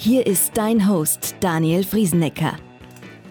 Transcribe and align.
Hier 0.00 0.28
ist 0.28 0.52
dein 0.56 0.88
Host 0.88 1.34
Daniel 1.40 1.82
Friesenecker. 1.82 2.52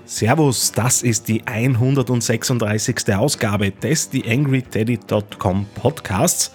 Servus, 0.04 0.74
das 0.74 1.02
ist 1.02 1.30
die 1.30 1.42
136. 1.48 3.16
Ausgabe 3.16 3.72
des 3.72 4.10
TheAngryTeddy.com 4.10 5.66
Podcasts. 5.76 6.54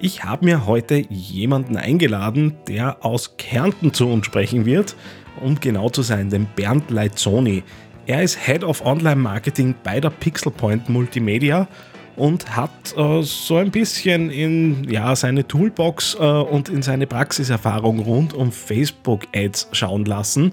Ich 0.00 0.24
habe 0.24 0.46
mir 0.46 0.66
heute 0.66 1.04
jemanden 1.08 1.76
eingeladen, 1.76 2.56
der 2.66 3.04
aus 3.04 3.36
Kärnten 3.36 3.94
zu 3.94 4.08
uns 4.08 4.26
sprechen 4.26 4.66
wird, 4.66 4.96
um 5.40 5.60
genau 5.60 5.90
zu 5.90 6.02
sein, 6.02 6.28
den 6.28 6.48
Bernd 6.56 6.90
Leitzoni. 6.90 7.62
Er 8.06 8.24
ist 8.24 8.36
Head 8.36 8.64
of 8.64 8.84
Online 8.84 9.14
Marketing 9.14 9.76
bei 9.84 10.00
der 10.00 10.10
Pixelpoint 10.10 10.88
Multimedia 10.88 11.68
und 12.20 12.54
hat 12.54 12.94
äh, 12.96 13.22
so 13.22 13.56
ein 13.56 13.70
bisschen 13.70 14.30
in 14.30 14.84
ja, 14.90 15.16
seine 15.16 15.48
Toolbox 15.48 16.16
äh, 16.20 16.24
und 16.24 16.68
in 16.68 16.82
seine 16.82 17.06
Praxiserfahrung 17.06 18.00
rund 18.00 18.34
um 18.34 18.52
Facebook-Ads 18.52 19.68
schauen 19.72 20.04
lassen. 20.04 20.52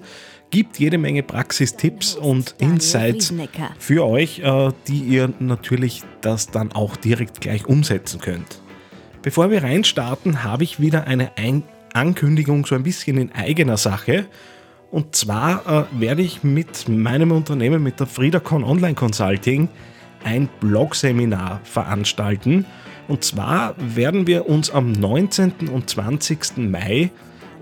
Gibt 0.50 0.80
jede 0.80 0.98
Menge 0.98 1.24
Praxistipps 1.24 2.16
und 2.16 2.56
Insights 2.60 3.34
für 3.80 4.06
euch, 4.06 4.40
äh, 4.40 4.72
die 4.88 5.00
ihr 5.00 5.34
natürlich 5.40 6.04
das 6.22 6.48
dann 6.48 6.72
auch 6.72 6.96
direkt 6.96 7.42
gleich 7.42 7.66
umsetzen 7.66 8.22
könnt. 8.22 8.62
Bevor 9.22 9.52
wir 9.52 9.62
reinstarten, 9.62 10.46
habe 10.46 10.64
ich 10.64 10.80
wieder 10.80 11.06
eine 11.06 11.32
ein 11.38 11.64
Ankündigung 11.94 12.66
so 12.66 12.76
ein 12.76 12.84
bisschen 12.84 13.18
in 13.18 13.34
eigener 13.34 13.76
Sache. 13.76 14.26
Und 14.90 15.18
zwar 15.18 15.90
äh, 15.92 16.00
werde 16.00 16.22
ich 16.22 16.44
mit 16.44 16.88
meinem 16.88 17.34
Unternehmen, 17.34 17.84
mit 17.84 18.00
der 18.00 18.08
Friedacon 18.08 18.64
Online 18.64 18.96
Consulting, 18.96 19.68
ein 20.28 20.50
Blog-Seminar 20.60 21.62
veranstalten. 21.64 22.66
Und 23.08 23.24
zwar 23.24 23.76
werden 23.78 24.28
wir 24.28 24.50
uns 24.50 24.70
am 24.70 24.92
19. 24.92 25.70
und 25.72 25.90
20. 25.90 26.58
Mai 26.58 27.10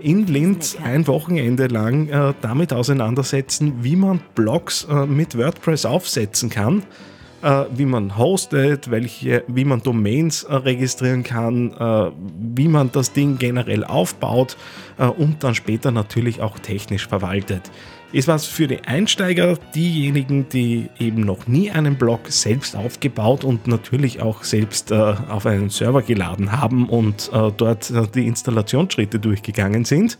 in 0.00 0.26
Linz 0.26 0.76
ein 0.82 1.06
Wochenende 1.06 1.68
lang 1.68 2.08
äh, 2.08 2.34
damit 2.40 2.72
auseinandersetzen, 2.72 3.84
wie 3.84 3.96
man 3.96 4.20
Blogs 4.34 4.84
äh, 4.90 5.06
mit 5.06 5.38
WordPress 5.38 5.86
aufsetzen 5.86 6.50
kann, 6.50 6.82
äh, 7.42 7.64
wie 7.74 7.86
man 7.86 8.18
hostet, 8.18 8.90
welche, 8.90 9.44
wie 9.46 9.64
man 9.64 9.80
Domains 9.80 10.42
äh, 10.42 10.54
registrieren 10.54 11.22
kann, 11.22 11.72
äh, 11.72 12.10
wie 12.54 12.68
man 12.68 12.90
das 12.92 13.12
Ding 13.12 13.38
generell 13.38 13.84
aufbaut 13.84 14.56
äh, 14.98 15.06
und 15.06 15.44
dann 15.44 15.54
später 15.54 15.92
natürlich 15.92 16.42
auch 16.42 16.58
technisch 16.58 17.06
verwaltet 17.06 17.70
ist 18.12 18.28
was 18.28 18.46
für 18.46 18.66
die 18.66 18.82
Einsteiger, 18.82 19.58
diejenigen, 19.74 20.48
die 20.48 20.88
eben 20.98 21.22
noch 21.22 21.46
nie 21.46 21.70
einen 21.70 21.96
Blog 21.96 22.20
selbst 22.28 22.76
aufgebaut 22.76 23.44
und 23.44 23.66
natürlich 23.66 24.22
auch 24.22 24.44
selbst 24.44 24.90
äh, 24.90 24.94
auf 24.94 25.46
einen 25.46 25.70
Server 25.70 26.02
geladen 26.02 26.52
haben 26.52 26.88
und 26.88 27.30
äh, 27.32 27.50
dort 27.56 27.90
äh, 27.90 28.06
die 28.14 28.26
Installationsschritte 28.26 29.18
durchgegangen 29.18 29.84
sind. 29.84 30.18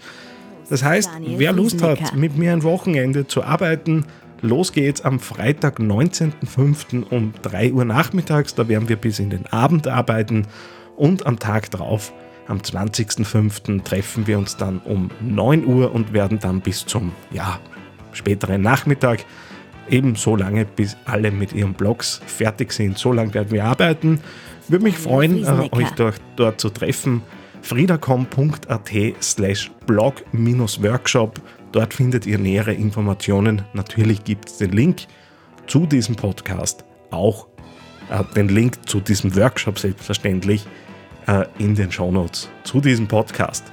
Das 0.69 0.83
heißt, 0.83 1.11
wer 1.37 1.53
Lust 1.53 1.81
hat, 1.81 2.17
mit 2.17 2.37
mir 2.37 2.53
ein 2.53 2.65
Wochenende 2.65 3.29
zu 3.29 3.45
arbeiten, 3.45 4.05
los 4.43 4.73
geht's 4.73 5.01
am 5.03 5.21
Freitag, 5.21 5.79
19.05. 5.79 7.05
um 7.09 7.33
3 7.43 7.73
Uhr 7.73 7.85
nachmittags. 7.85 8.57
Da 8.57 8.67
werden 8.67 8.89
wir 8.89 8.97
bis 8.97 9.21
in 9.21 9.31
den 9.31 9.47
Abend 9.47 9.87
arbeiten 9.87 10.49
und 10.97 11.25
am 11.25 11.39
Tag 11.39 11.71
drauf 11.71 12.13
am 12.49 12.59
20.05. 12.59 13.83
treffen 13.83 14.27
wir 14.27 14.39
uns 14.39 14.57
dann 14.57 14.79
um 14.79 15.11
9 15.21 15.67
Uhr 15.67 15.93
und 15.93 16.13
werden 16.13 16.39
dann 16.39 16.61
bis 16.61 16.87
zum 16.87 17.13
ja, 17.33 17.59
späteren 18.17 18.63
Nachmittag. 18.63 19.25
Eben 19.89 20.17
so 20.17 20.35
lange, 20.35 20.65
bis 20.65 20.97
alle 21.05 21.31
mit 21.31 21.53
ihren 21.53 21.75
Blogs 21.75 22.21
fertig 22.27 22.73
sind. 22.73 22.99
So 22.99 23.13
lange 23.13 23.33
werden 23.35 23.53
wir 23.53 23.65
arbeiten. 23.65 24.21
Würde 24.69 24.85
mich 24.85 24.99
freuen, 24.99 25.45
äh, 25.45 25.69
euch 25.71 25.91
dort, 25.91 26.21
dort 26.35 26.61
zu 26.61 26.71
treffen. 26.71 27.23
friedacom.at 27.63 28.91
slash 29.23 29.71
blog-workshop. 29.87 31.41
Dort 31.71 31.95
findet 31.95 32.27
ihr 32.27 32.39
nähere 32.39 32.73
Informationen. 32.73 33.63
Natürlich 33.75 34.25
gibt 34.25 34.49
es 34.49 34.59
den 34.59 34.73
Link 34.73 35.07
zu 35.67 35.87
diesem 35.87 36.17
Podcast, 36.17 36.85
auch 37.11 37.47
äh, 38.11 38.23
den 38.35 38.49
Link 38.49 38.89
zu 38.89 39.01
diesem 39.01 39.35
Workshop 39.37 39.79
selbstverständlich 39.79 40.67
äh, 41.27 41.45
in 41.59 41.75
den 41.75 41.91
Shownotes 41.91 42.49
zu 42.65 42.81
diesem 42.81 43.07
Podcast. 43.07 43.65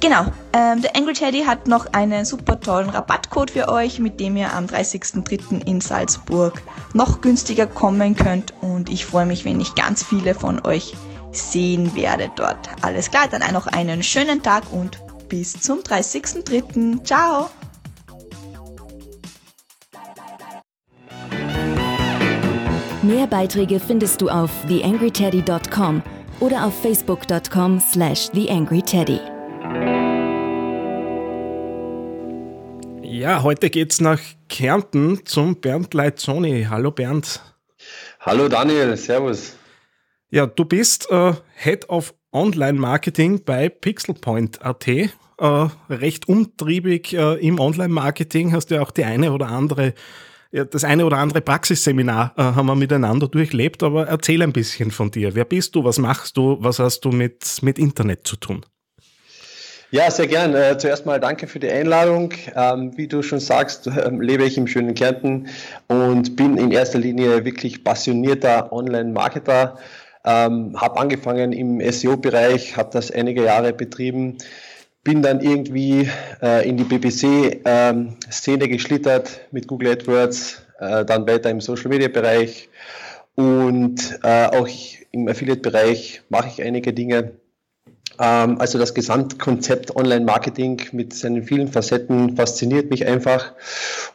Genau, 0.00 0.26
ähm, 0.52 0.82
der 0.82 0.96
Angry 0.96 1.12
Teddy 1.12 1.44
hat 1.44 1.66
noch 1.66 1.92
einen 1.92 2.24
super 2.24 2.60
tollen 2.60 2.90
Rabattcode 2.90 3.52
für 3.52 3.68
euch, 3.68 3.98
mit 3.98 4.20
dem 4.20 4.36
ihr 4.36 4.52
am 4.52 4.66
30.03. 4.66 5.66
in 5.66 5.80
Salzburg 5.80 6.62
noch 6.92 7.20
günstiger 7.20 7.66
kommen 7.66 8.14
könnt 8.14 8.52
und 8.60 8.90
ich 8.90 9.06
freue 9.06 9.26
mich, 9.26 9.44
wenn 9.44 9.60
ich 9.60 9.74
ganz 9.74 10.04
viele 10.04 10.34
von 10.34 10.64
euch 10.64 10.94
sehen 11.32 11.94
werde 11.94 12.30
dort. 12.36 12.68
Alles 12.82 13.10
klar, 13.10 13.28
dann 13.28 13.52
noch 13.52 13.66
einen 13.66 14.02
schönen 14.02 14.42
Tag 14.42 14.72
und 14.72 14.98
bis 15.28 15.60
zum 15.60 15.80
30.03. 15.80 17.04
Ciao! 17.04 17.50
Mehr 23.08 23.26
Beiträge 23.26 23.80
findest 23.80 24.20
du 24.20 24.28
auf 24.28 24.50
theangryteddy.com 24.68 26.02
oder 26.40 26.66
auf 26.66 26.78
facebook.com 26.82 27.80
slash 27.80 28.28
theangryteddy. 28.32 29.18
Ja, 33.02 33.42
heute 33.42 33.70
geht's 33.70 34.02
nach 34.02 34.20
Kärnten 34.50 35.24
zum 35.24 35.58
Bernd 35.58 35.94
Leitzoni. 35.94 36.66
Hallo 36.68 36.90
Bernd. 36.90 37.40
Hallo 38.20 38.46
Daniel, 38.46 38.94
servus. 38.98 39.56
Ja, 40.28 40.46
du 40.46 40.66
bist 40.66 41.10
äh, 41.10 41.32
Head 41.56 41.88
of 41.88 42.12
Online 42.30 42.78
Marketing 42.78 43.42
bei 43.42 43.70
Pixelpoint.at. 43.70 44.86
Äh, 44.86 45.12
recht 45.88 46.28
umtriebig 46.28 47.14
äh, 47.14 47.36
im 47.36 47.58
Online-Marketing, 47.58 48.52
hast 48.52 48.66
du 48.66 48.74
ja 48.74 48.82
auch 48.82 48.90
die 48.90 49.04
eine 49.04 49.32
oder 49.32 49.46
andere 49.46 49.94
das 50.50 50.84
eine 50.84 51.04
oder 51.04 51.18
andere 51.18 51.40
Praxisseminar 51.40 52.32
äh, 52.36 52.42
haben 52.42 52.66
wir 52.66 52.74
miteinander 52.74 53.28
durchlebt, 53.28 53.82
aber 53.82 54.06
erzähl 54.06 54.42
ein 54.42 54.52
bisschen 54.52 54.90
von 54.90 55.10
dir. 55.10 55.34
Wer 55.34 55.44
bist 55.44 55.74
du? 55.74 55.84
Was 55.84 55.98
machst 55.98 56.36
du? 56.36 56.56
Was 56.60 56.78
hast 56.78 57.00
du 57.00 57.10
mit, 57.10 57.58
mit 57.62 57.78
Internet 57.78 58.26
zu 58.26 58.36
tun? 58.36 58.64
Ja, 59.90 60.10
sehr 60.10 60.26
gern. 60.26 60.54
Äh, 60.54 60.76
zuerst 60.76 61.06
mal 61.06 61.18
danke 61.18 61.46
für 61.46 61.60
die 61.60 61.70
Einladung. 61.70 62.34
Ähm, 62.54 62.96
wie 62.96 63.08
du 63.08 63.22
schon 63.22 63.40
sagst, 63.40 63.86
äh, 63.86 64.10
lebe 64.10 64.44
ich 64.44 64.58
im 64.58 64.66
schönen 64.66 64.94
Kärnten 64.94 65.48
und 65.86 66.36
bin 66.36 66.58
in 66.58 66.70
erster 66.72 66.98
Linie 66.98 67.44
wirklich 67.46 67.84
passionierter 67.84 68.70
Online-Marketer. 68.70 69.78
Ähm, 70.26 70.78
habe 70.78 71.00
angefangen 71.00 71.52
im 71.52 71.80
SEO-Bereich, 71.80 72.76
habe 72.76 72.90
das 72.92 73.10
einige 73.10 73.44
Jahre 73.44 73.72
betrieben, 73.72 74.36
bin 75.08 75.22
dann 75.22 75.40
irgendwie 75.40 76.06
äh, 76.42 76.68
in 76.68 76.76
die 76.76 76.84
BBC-Szene 76.84 77.54
ähm, 77.64 78.70
geschlittert 78.70 79.40
mit 79.52 79.66
Google 79.66 79.92
AdWords, 79.92 80.66
äh, 80.80 81.02
dann 81.06 81.26
weiter 81.26 81.48
im 81.48 81.62
Ähm, 88.18 88.60
also 88.60 88.78
das 88.78 88.92
Gesamtkonzept 88.92 89.96
Online-Marketing 89.96 90.82
mit 90.92 91.14
seinen 91.14 91.42
vielen 91.42 91.68
Facetten 91.68 92.36
fasziniert 92.36 92.90
mich 92.90 93.06
einfach. 93.06 93.54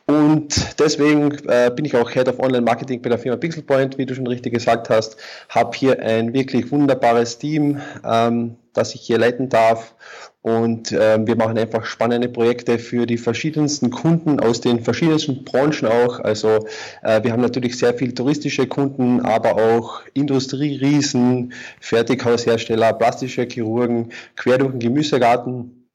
Und 0.06 0.80
deswegen 0.80 1.32
äh, 1.48 1.72
bin 1.76 1.86
ich 1.86 1.96
auch 1.96 2.12
Head 2.12 2.28
of 2.28 2.38
Online-Marketing 2.38 3.02
bei 3.02 3.10
der 3.10 3.18
Firma 3.18 3.38
Pixelpoint, 3.38 3.98
wie 3.98 4.06
du 4.06 4.14
schon 4.14 4.28
richtig 4.28 4.54
gesagt 4.54 4.92
hast. 4.92 5.18
Habe 5.50 5.76
hier 5.76 6.00
ein 6.04 6.34
wirklich 6.34 6.72
wunderbares 6.72 7.40
Team, 7.40 7.82
ähm, 8.06 8.58
das 8.74 8.94
ich 8.94 9.02
hier 9.02 9.18
leiten 9.18 9.50
darf 9.50 9.96
und 10.44 10.92
äh, 10.92 11.26
wir 11.26 11.38
machen 11.38 11.58
einfach 11.58 11.86
spannende 11.86 12.28
Projekte 12.28 12.78
für 12.78 13.06
die 13.06 13.18
verschiedensten 13.18 13.90
Kunden 13.92 14.42
aus 14.42 14.60
den 14.60 14.84
verschiedensten 14.84 15.46
Branchen 15.46 15.88
auch. 15.88 16.20
Also 16.20 16.68
äh, 17.02 17.24
wir 17.24 17.32
haben 17.32 17.42
natürlich 17.42 17.78
sehr 17.78 17.94
viel 17.94 18.14
touristische 18.14 18.68
Kunden, 18.68 19.22
aber 19.22 19.56
auch 19.56 20.02
Industrieriesen, 20.14 21.54
Fertighaushersteller, 21.80 22.92
plastische 22.92 23.48
Chirurgen, 23.50 24.10
quer 24.36 24.58
durch 24.58 24.72
den 24.72 24.82
Gemüsegarten. 24.82 25.88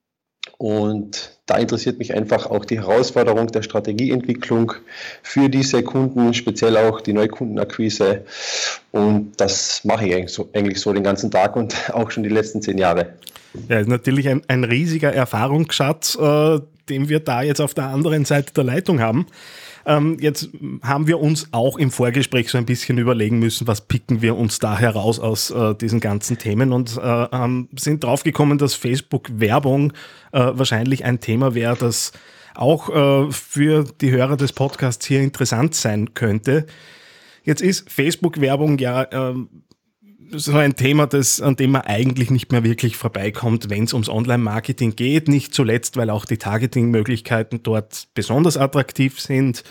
Und 0.57 1.39
da 1.45 1.59
interessiert 1.59 1.99
mich 1.99 2.15
einfach 2.15 2.47
auch 2.47 2.65
die 2.65 2.81
Herausforderung 2.81 3.49
der 3.49 3.61
Strategieentwicklung 3.61 4.73
für 5.23 5.51
diese 5.51 5.83
Kunden, 5.83 6.33
speziell 6.33 6.79
auch 6.79 7.03
die 7.03 7.13
Neukundenakquise. 7.13 8.25
Und 8.93 9.39
das 9.39 9.85
mache 9.85 10.07
ich 10.07 10.15
eigentlich 10.15 10.33
so, 10.33 10.49
eigentlich 10.55 10.81
so 10.81 10.95
den 10.95 11.05
ganzen 11.05 11.31
Tag 11.31 11.55
und 11.55 11.91
auch 11.93 12.11
schon 12.11 12.23
die 12.23 12.31
letzten 12.31 12.63
zehn 12.63 12.79
Jahre. 12.79 13.13
Ja, 13.69 13.79
ist 13.79 13.89
natürlich 13.89 14.29
ein, 14.29 14.43
ein 14.49 14.65
riesiger 14.65 15.13
Erfahrungsschatz, 15.13 16.17
äh, 16.17 16.61
den 16.89 17.09
wir 17.09 17.21
da 17.21 17.43
jetzt 17.43 17.61
auf 17.61 17.75
der 17.75 17.87
anderen 17.87 18.25
Seite 18.25 18.53
der 18.53 18.65
Leitung 18.65 19.01
haben. 19.01 19.27
Ähm, 19.87 20.19
jetzt 20.21 20.51
haben 20.83 21.07
wir 21.07 21.19
uns 21.19 21.49
auch 21.53 21.79
im 21.79 21.91
Vorgespräch 21.91 22.51
so 22.51 22.59
ein 22.59 22.67
bisschen 22.67 22.99
überlegen 22.99 23.39
müssen, 23.39 23.67
was 23.67 23.81
picken 23.81 24.21
wir 24.21 24.37
uns 24.37 24.59
da 24.59 24.79
heraus 24.79 25.19
aus 25.19 25.51
äh, 25.51 25.75
diesen 25.75 26.01
ganzen 26.01 26.37
Themen 26.37 26.73
und 26.73 26.99
äh, 27.03 27.49
sind 27.79 28.05
draufgekommen, 28.05 28.59
dass 28.59 28.75
Facebook-Werbung 28.75 29.93
äh, 30.33 30.41
wahrscheinlich 30.53 31.05
ein 31.05 31.21
Thema 31.21 31.55
wäre, 31.55 31.77
das 31.77 32.13
auch 32.55 32.89
äh, 32.91 33.33
für 33.33 33.85
die 34.01 34.11
Hörer 34.11 34.37
des 34.37 34.53
Podcasts 34.53 35.07
hier 35.07 35.23
interessant 35.23 35.75
sein 35.75 36.13
könnte. 36.13 36.67
Jetzt 37.45 37.63
ist 37.63 37.91
Facebook-Werbung 37.91 38.79
ja 38.79 39.07
ähm, 39.11 39.49
so 40.33 40.57
ein 40.57 40.77
Thema, 40.77 41.07
das, 41.07 41.41
an 41.41 41.57
dem 41.57 41.73
man 41.73 41.83
eigentlich 41.83 42.31
nicht 42.31 42.53
mehr 42.53 42.65
wirklich 42.65 42.97
vorbeikommt, 42.97 43.71
wenn 43.71 43.85
es 43.85 43.93
ums 43.93 44.09
Online-Marketing 44.09 44.97
geht. 44.97 45.29
Nicht 45.29 45.55
zuletzt, 45.55 45.97
weil 45.97 46.11
auch 46.11 46.25
die 46.25 46.39
Targeting-Möglichkeiten 46.39 47.63
dort 47.63 48.09
besonders 48.15 48.57
attraktiv 48.57 49.21
sind. 49.21 49.65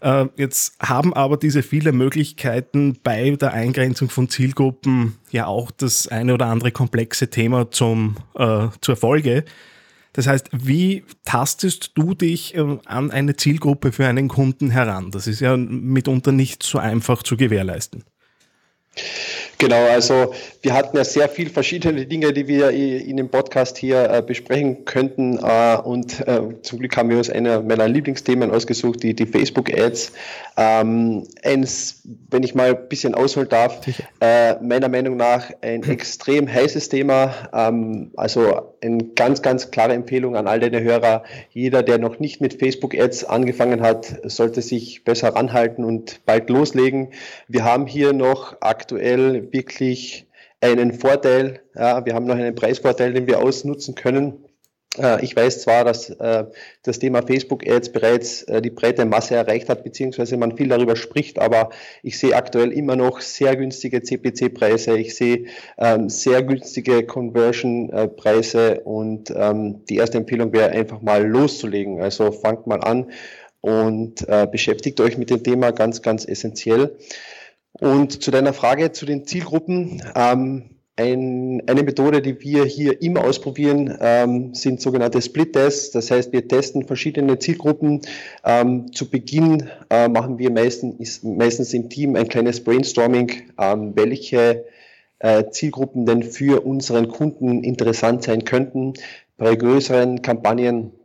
Äh, 0.00 0.26
jetzt 0.36 0.76
haben 0.80 1.12
aber 1.14 1.36
diese 1.36 1.62
vielen 1.62 1.96
Möglichkeiten 1.96 2.98
bei 3.02 3.30
der 3.30 3.52
Eingrenzung 3.52 4.10
von 4.10 4.28
Zielgruppen 4.28 5.16
ja 5.30 5.46
auch 5.46 5.70
das 5.70 6.06
eine 6.08 6.34
oder 6.34 6.46
andere 6.46 6.70
komplexe 6.70 7.30
Thema 7.30 7.70
zum, 7.70 8.16
äh, 8.34 8.68
zur 8.80 8.96
Folge. 8.96 9.44
Das 10.12 10.26
heißt, 10.26 10.50
wie 10.52 11.04
tastest 11.24 11.92
du 11.94 12.14
dich 12.14 12.54
äh, 12.54 12.78
an 12.86 13.10
eine 13.10 13.36
Zielgruppe 13.36 13.92
für 13.92 14.06
einen 14.06 14.28
Kunden 14.28 14.70
heran? 14.70 15.10
Das 15.10 15.26
ist 15.26 15.40
ja 15.40 15.56
mitunter 15.56 16.32
nicht 16.32 16.62
so 16.62 16.78
einfach 16.78 17.22
zu 17.22 17.36
gewährleisten. 17.36 18.04
Genau, 19.58 19.86
also 19.86 20.32
wir 20.62 20.74
hatten 20.74 20.96
ja 20.96 21.04
sehr 21.04 21.28
viel 21.28 21.50
verschiedene 21.50 22.06
Dinge, 22.06 22.32
die 22.32 22.46
wir 22.46 22.70
in 22.70 23.16
dem 23.16 23.28
Podcast 23.28 23.76
hier 23.76 24.08
äh, 24.08 24.22
besprechen 24.22 24.84
könnten. 24.84 25.38
Äh, 25.38 25.78
und 25.78 26.20
äh, 26.28 26.40
zum 26.62 26.78
Glück 26.78 26.96
haben 26.96 27.10
wir 27.10 27.18
uns 27.18 27.28
einer 27.28 27.62
meiner 27.62 27.88
Lieblingsthemen 27.88 28.50
ausgesucht, 28.52 29.02
die, 29.02 29.14
die 29.14 29.26
Facebook-Ads. 29.26 30.12
Ähm, 30.56 31.26
eins, 31.42 32.02
wenn 32.30 32.42
ich 32.42 32.54
mal 32.54 32.70
ein 32.70 32.88
bisschen 32.88 33.14
ausholen 33.14 33.48
darf, 33.48 33.80
äh, 34.20 34.54
meiner 34.62 34.88
Meinung 34.88 35.16
nach 35.16 35.50
ein 35.60 35.82
extrem 35.88 36.52
heißes 36.52 36.88
Thema. 36.88 37.34
Ähm, 37.52 38.12
also 38.16 38.74
eine 38.80 39.04
ganz, 39.16 39.42
ganz 39.42 39.70
klare 39.70 39.92
Empfehlung 39.92 40.36
an 40.36 40.46
all 40.46 40.60
deine 40.60 40.82
Hörer. 40.82 41.24
Jeder, 41.50 41.82
der 41.82 41.98
noch 41.98 42.20
nicht 42.20 42.40
mit 42.40 42.60
Facebook-Ads 42.60 43.24
angefangen 43.24 43.80
hat, 43.80 44.18
sollte 44.24 44.62
sich 44.62 45.04
besser 45.04 45.34
ranhalten 45.34 45.84
und 45.84 46.24
bald 46.26 46.48
loslegen. 46.50 47.08
Wir 47.48 47.64
haben 47.64 47.86
hier 47.86 48.12
noch 48.12 48.56
aktuell 48.60 48.87
wirklich 48.90 50.26
einen 50.60 50.92
Vorteil. 50.92 51.60
Ja, 51.74 52.04
wir 52.04 52.14
haben 52.14 52.26
noch 52.26 52.36
einen 52.36 52.54
Preisvorteil, 52.54 53.12
den 53.12 53.26
wir 53.26 53.40
ausnutzen 53.40 53.94
können. 53.94 54.44
Äh, 54.96 55.24
ich 55.24 55.34
weiß 55.36 55.62
zwar, 55.62 55.84
dass 55.84 56.10
äh, 56.10 56.44
das 56.82 56.98
Thema 56.98 57.22
Facebook-Ads 57.22 57.92
bereits 57.92 58.42
äh, 58.44 58.62
die 58.62 58.70
breite 58.70 59.04
Masse 59.04 59.34
erreicht 59.34 59.68
hat, 59.68 59.84
beziehungsweise 59.84 60.36
man 60.36 60.56
viel 60.56 60.68
darüber 60.68 60.96
spricht, 60.96 61.38
aber 61.38 61.70
ich 62.02 62.18
sehe 62.18 62.34
aktuell 62.34 62.72
immer 62.72 62.96
noch 62.96 63.20
sehr 63.20 63.56
günstige 63.56 64.02
CPC-Preise. 64.02 64.98
Ich 64.98 65.14
sehe 65.14 65.46
ähm, 65.78 66.08
sehr 66.08 66.42
günstige 66.42 67.04
Conversion-Preise 67.04 68.80
und 68.80 69.32
ähm, 69.36 69.84
die 69.88 69.96
erste 69.96 70.18
Empfehlung 70.18 70.52
wäre 70.52 70.70
einfach 70.70 71.02
mal 71.02 71.26
loszulegen. 71.26 72.00
Also 72.00 72.32
fangt 72.32 72.66
mal 72.66 72.80
an 72.80 73.10
und 73.60 74.24
beschäftigt 74.52 75.00
euch 75.00 75.18
mit 75.18 75.30
dem 75.30 75.42
Thema 75.42 75.72
ganz, 75.72 76.00
ganz 76.00 76.24
essentiell. 76.24 76.96
Und 77.80 78.22
zu 78.22 78.30
deiner 78.30 78.52
Frage 78.52 78.92
zu 78.92 79.06
den 79.06 79.26
Zielgruppen. 79.26 80.02
Ähm, 80.14 80.70
ein, 80.98 81.62
eine 81.68 81.84
Methode, 81.84 82.20
die 82.20 82.40
wir 82.40 82.64
hier 82.64 83.00
immer 83.00 83.22
ausprobieren, 83.22 83.96
ähm, 84.00 84.54
sind 84.54 84.80
sogenannte 84.80 85.22
Split-Tests. 85.22 85.92
Das 85.92 86.10
heißt, 86.10 86.32
wir 86.32 86.48
testen 86.48 86.86
verschiedene 86.86 87.38
Zielgruppen. 87.38 88.02
Ähm, 88.44 88.92
zu 88.92 89.08
Beginn 89.08 89.70
äh, 89.90 90.08
machen 90.08 90.38
wir 90.38 90.50
meistens, 90.50 91.22
meistens 91.22 91.72
im 91.72 91.88
Team 91.88 92.16
ein 92.16 92.28
kleines 92.28 92.64
Brainstorming, 92.64 93.30
ähm, 93.60 93.92
welche 93.94 94.64
äh, 95.20 95.44
Zielgruppen 95.50 96.04
denn 96.04 96.24
für 96.24 96.66
unseren 96.66 97.08
Kunden 97.08 97.62
interessant 97.62 98.24
sein 98.24 98.44
könnten. 98.44 98.94
Bei 99.36 99.54
größeren 99.54 100.20
Kampagnen 100.22 100.97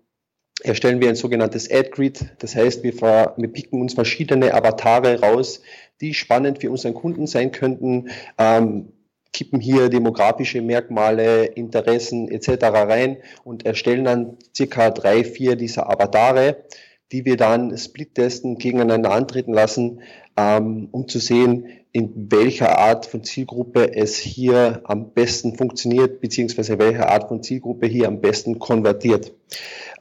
erstellen 0.62 1.02
wir 1.02 1.10
ein 1.10 1.16
sogenanntes 1.16 1.70
Ad-Grid. 1.72 2.26
Das 2.40 2.56
heißt, 2.56 2.84
wir, 2.84 2.94
wir 2.94 3.48
picken 3.48 3.82
uns 3.82 3.94
verschiedene 3.94 4.54
Avatare 4.54 5.20
raus, 5.22 5.62
die 6.02 6.14
spannend 6.14 6.60
für 6.62 6.70
unseren 6.70 6.94
Kunden 6.94 7.28
sein 7.28 7.52
könnten, 7.52 8.10
ähm, 8.38 8.94
kippen 9.32 9.60
hier 9.60 9.90
demografische 9.90 10.62
Merkmale, 10.62 11.46
Interessen 11.46 12.30
etc. 12.30 12.66
rein 12.66 13.18
und 13.44 13.66
erstellen 13.66 14.04
dann 14.04 14.38
circa 14.56 14.92
drei, 14.92 15.24
vier 15.24 15.56
dieser 15.56 15.90
Avatare, 15.90 16.66
die 17.12 17.26
wir 17.26 17.36
dann 17.36 17.76
split-testen, 17.76 18.58
gegeneinander 18.58 19.12
antreten 19.12 19.54
lassen, 19.54 20.02
ähm, 20.38 20.88
um 20.92 21.08
zu 21.08 21.20
sehen, 21.20 21.68
in 21.94 22.32
welcher 22.32 22.80
Art 22.80 23.06
von 23.06 23.24
Zielgruppe 23.24 23.96
es 23.96 24.18
hier 24.18 24.82
am 24.84 25.14
besten 25.14 25.56
funktioniert, 25.56 26.22
beziehungsweise 26.22 26.80
welche 26.80 27.08
Art 27.08 27.28
von 27.28 27.44
Zielgruppe 27.44 27.86
hier 27.86 28.08
am 28.08 28.20
besten 28.20 28.58
konvertiert. 28.58 29.32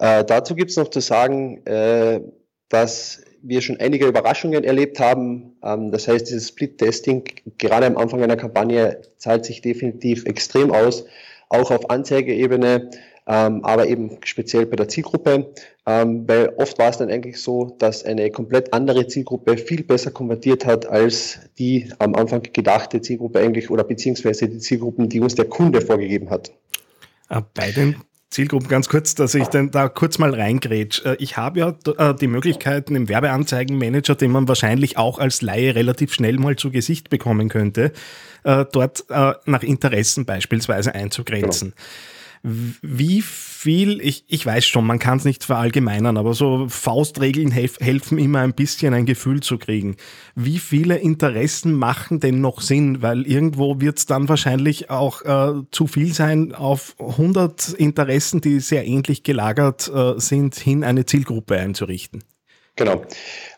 Äh, 0.01 0.25
dazu 0.25 0.55
gibt 0.55 0.71
es 0.71 0.79
noch 0.79 0.89
zu 0.89 1.01
sagen, 1.01 1.65
äh, 1.67 2.21
dass 2.71 3.21
wir 3.43 3.61
schon 3.61 3.79
einige 3.79 4.07
Überraschungen 4.07 4.65
erlebt 4.65 5.01
haben. 5.01 5.59
Ähm, 5.63 5.91
das 5.91 6.09
heißt, 6.09 6.31
dieses 6.31 6.49
Split-Testing 6.49 7.25
gerade 7.59 7.87
am 7.87 7.99
Anfang 7.99 8.23
einer 8.23 8.37
Kampagne 8.37 9.03
zahlt 9.19 9.45
sich 9.45 9.61
definitiv 9.61 10.25
extrem 10.25 10.71
aus, 10.71 11.05
auch 11.51 11.71
auf 11.71 11.91
Anzeigeebene, 11.91 12.91
ähm, 13.27 13.65
aber 13.65 13.87
eben 13.87 14.19
speziell 14.25 14.67
bei 14.67 14.77
der 14.77 14.89
Zielgruppe, 14.89 15.53
ähm, 15.87 16.27
weil 16.27 16.53
oft 16.57 16.79
war 16.79 16.91
es 16.91 16.99
dann 16.99 17.11
eigentlich 17.11 17.41
so, 17.41 17.77
dass 17.79 18.05
eine 18.05 18.31
komplett 18.31 18.73
andere 18.73 19.07
Zielgruppe 19.07 19.57
viel 19.57 19.85
besser 19.85 20.11
konvertiert 20.11 20.67
hat 20.67 20.87
als 20.87 21.39
die 21.59 21.91
am 21.99 22.15
Anfang 22.15 22.43
gedachte 22.53 23.01
Zielgruppe 23.01 23.41
eigentlich 23.41 23.71
oder 23.71 23.85
beziehungsweise 23.85 24.49
die 24.49 24.59
Zielgruppen, 24.59 25.09
die 25.09 25.21
uns 25.21 25.35
der 25.35 25.47
Kunde 25.47 25.81
vorgegeben 25.81 26.31
hat. 26.31 26.53
Äh, 27.29 27.43
bei 27.55 27.71
den 27.71 27.97
Zielgruppen 28.31 28.69
ganz 28.69 28.89
kurz, 28.89 29.15
dass 29.15 29.35
ich 29.35 29.47
denn 29.49 29.71
da 29.71 29.89
kurz 29.89 30.19
mal 30.19 30.35
reingrätsch. 30.35 31.05
Äh, 31.05 31.17
ich 31.19 31.37
habe 31.37 31.61
ja 31.61 31.75
äh, 31.99 32.15
die 32.15 32.27
Möglichkeiten 32.27 32.97
im 32.97 33.09
Werbeanzeigenmanager, 33.09 34.15
den 34.15 34.31
man 34.31 34.49
wahrscheinlich 34.49 34.99
auch 34.99 35.19
als 35.19 35.43
Laie 35.43 35.75
relativ 35.75 36.15
schnell 36.15 36.39
mal 36.39 36.57
zu 36.57 36.71
Gesicht 36.71 37.11
bekommen 37.11 37.49
könnte, 37.49 37.93
dort 38.45 39.05
nach 39.09 39.63
Interessen 39.63 40.25
beispielsweise 40.25 40.97
einzugrenzen. 40.97 41.75
Genau. 41.77 41.83
Wie 42.45 43.23
viel, 43.23 44.01
ich, 44.01 44.25
ich 44.27 44.45
weiß 44.45 44.67
schon, 44.67 44.85
man 44.85 44.99
kann 44.99 45.19
es 45.19 45.25
nicht 45.25 45.45
verallgemeinern, 45.45 46.17
aber 46.17 46.35
so 46.35 46.67
Faustregeln 46.69 47.53
helf, 47.53 47.79
helfen 47.79 48.19
immer 48.19 48.41
ein 48.41 48.55
bisschen 48.55 48.95
ein 48.95 49.07
Gefühl 49.07 49.41
zu 49.41 49.59
kriegen. 49.59 49.97
Wie 50.35 50.59
viele 50.59 50.97
Interessen 50.97 51.73
machen 51.73 52.19
denn 52.19 52.41
noch 52.41 52.61
Sinn? 52.61 53.01
Weil 53.01 53.29
irgendwo 53.29 53.81
wird 53.81 53.99
es 53.99 54.07
dann 54.07 54.29
wahrscheinlich 54.29 54.91
auch 54.91 55.23
äh, 55.23 55.63
zu 55.71 55.87
viel 55.87 56.13
sein, 56.13 56.53
auf 56.53 56.97
100 56.99 57.75
Interessen, 57.75 58.41
die 58.41 58.59
sehr 58.59 58.87
ähnlich 58.87 59.23
gelagert 59.23 59.89
äh, 59.95 60.19
sind, 60.19 60.57
hin 60.57 60.83
eine 60.83 61.07
Zielgruppe 61.07 61.57
einzurichten. 61.57 62.25
Genau. 62.75 63.05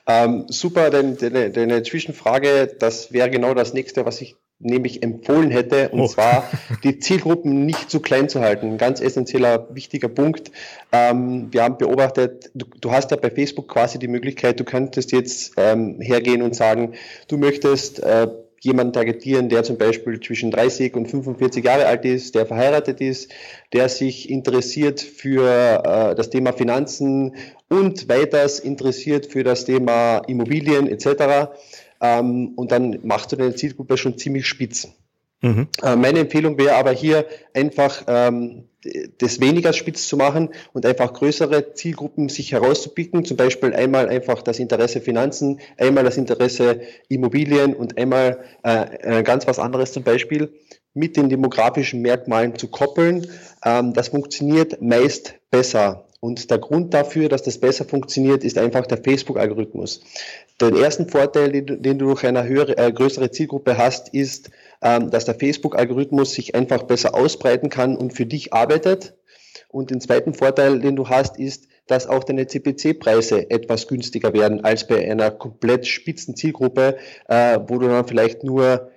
Ähm, 0.07 0.45
super, 0.49 0.91
denn 0.91 1.17
deine, 1.17 1.51
deine 1.51 1.83
Zwischenfrage, 1.83 2.77
das 2.79 3.13
wäre 3.13 3.31
genau 3.31 3.55
das 3.55 3.73
nächste, 3.73 4.05
was 4.05 4.21
ich 4.21 4.37
nämlich 4.65 5.03
empfohlen 5.03 5.51
hätte, 5.51 5.91
und 5.91 6.01
oh. 6.01 6.07
zwar 6.09 6.51
die 6.83 6.99
Zielgruppen 6.99 7.67
nicht 7.67 7.91
zu 7.91 8.01
klein 8.01 8.29
zu 8.29 8.41
halten. 8.41 8.73
Ein 8.73 8.79
ganz 8.79 9.01
essentieller, 9.01 9.69
wichtiger 9.75 10.09
Punkt. 10.09 10.51
Ähm, 10.93 11.49
wir 11.51 11.63
haben 11.63 11.79
beobachtet, 11.79 12.51
du, 12.55 12.67
du, 12.81 12.91
hast 12.91 13.11
ja 13.11 13.17
bei 13.17 13.31
Facebook 13.31 13.69
quasi 13.69 13.99
die 13.99 14.09
Möglichkeit, 14.09 14.59
du 14.59 14.65
könntest 14.65 15.13
jetzt 15.13 15.53
ähm, 15.57 16.01
hergehen 16.01 16.43
und 16.43 16.55
sagen, 16.55 16.95
du 17.29 17.37
möchtest 17.37 18.03
äh, 18.03 18.29
jemanden 18.65 18.95
targetieren, 18.95 19.49
der 19.49 19.63
zum 19.63 19.77
Beispiel 19.77 20.19
zwischen 20.21 20.51
30 20.51 20.95
und 20.95 21.07
45 21.07 21.65
Jahre 21.65 21.87
alt 21.87 22.05
ist, 22.05 22.35
der 22.35 22.47
verheiratet 22.47 23.01
ist, 23.01 23.31
der 23.73 23.89
sich 23.89 24.31
interessiert 24.31 25.01
für 25.01 25.83
äh, 25.85 26.15
das 26.15 26.31
Thema 26.31 26.53
Finanzen 26.53 27.37
und 27.69 28.09
weiters 28.09 28.61
interessiert 28.61 29.27
für 29.27 29.45
das 29.45 29.67
Thema 29.67 30.19
Immobilien 30.27 30.89
etc. 30.89 31.51
Ähm, 32.05 32.53
und 32.57 32.71
dann 32.71 32.99
machst 33.03 33.33
du 33.33 33.37
deine 33.37 33.55
Zielgruppe 33.55 33.97
schon 33.97 34.19
ziemlich 34.19 34.47
spitz. 34.47 34.89
Mhm. 35.41 35.69
Äh, 35.83 35.97
meine 35.97 36.19
Empfehlung 36.19 36.59
wäre 36.59 36.75
aber 36.75 36.93
hier 36.93 37.25
einfach 37.55 38.05
ähm, 38.07 38.65
das 39.19 39.41
weniger 39.41 39.73
spitz 39.73 40.07
zu 40.07 40.19
machen 40.19 40.51
und 40.75 40.85
einfach 40.85 41.15
größere 41.15 41.73
Zielgruppen 41.73 42.29
sich 42.29 42.53
herauszupicken, 42.53 43.25
zum 43.25 43.39
Beispiel 43.39 43.73
einmal 43.73 44.11
einfach 44.11 44.43
das 44.43 44.59
Interesse 44.59 45.01
Finanzen, 45.01 45.61
einmal 45.79 46.05
das 46.05 46.19
Interesse 46.19 46.83
Immobilien 47.09 47.75
und 47.75 47.97
einmal 47.97 48.45
äh, 48.65 49.21
äh, 49.21 49.23
ganz 49.23 49.47
was 49.47 49.59
anderes 49.59 49.93
zum 49.93 50.03
Beispiel 50.03 50.53
mit 50.93 51.17
den 51.17 51.31
demografischen 51.31 52.03
Merkmalen 52.03 52.59
zu 52.59 52.69
koppeln. 52.69 53.27
Ähm, 53.65 53.95
das 53.95 54.09
funktioniert 54.09 54.83
meist 54.83 55.37
besser. 55.51 56.04
Und 56.25 56.51
der 56.51 56.57
Grund 56.57 56.95
dafür, 56.95 57.29
dass 57.29 57.43
das 57.43 57.59
besser 57.59 57.85
funktioniert, 57.85 58.45
ist 58.45 58.57
einfach 58.57 58.87
der 58.87 58.97
Facebook-Algorithmus. 58.97 60.01
Den 60.59 60.75
ersten 60.75 61.07
Vorteil, 61.07 61.53
den, 61.53 61.99
du 61.99 62.07
durch 62.07 62.25
eine 62.25 62.45
höhere, 62.45 62.79
äh, 62.79 62.91
größere 62.91 63.31
Zielgruppe 63.31 63.77
hast, 63.77 64.09
ist, 64.15 64.51
ähm, 64.81 65.11
dass 65.11 65.27
der 65.27 65.35
Facebook-Algorithmus 65.35 66.33
sich 66.33 66.55
einfach 66.55 66.85
besser 66.85 67.15
ausbreiten 67.15 67.69
kann 67.69 67.95
und 67.95 68.15
für 68.15 68.25
dich 68.25 68.55
arbeitet. 68.55 69.13
Und 69.69 69.91
den 69.91 70.01
zweiten 70.01 70.33
Vorteil, 70.33 70.81
den 70.81 70.97
du 70.97 71.11
hast, 71.11 71.39
ist, 71.39 71.69
dass 71.89 72.07
auch 72.07 72.25
deine 72.25 72.47
CPC-Preise 72.47 73.51
etwas 73.51 73.87
günstiger 73.87 74.33
werden 74.33 74.65
als 74.65 74.87
bei 74.87 75.07
einer 75.07 75.31
komplett 75.31 75.87
spitzen 75.87 76.37
Zielgruppe, 76.37 76.97
äh, 77.29 77.59
wo 77.67 77.79
du 77.79 77.87
dann 77.89 78.09
vielleicht 78.09 78.45
nur 78.45 78.91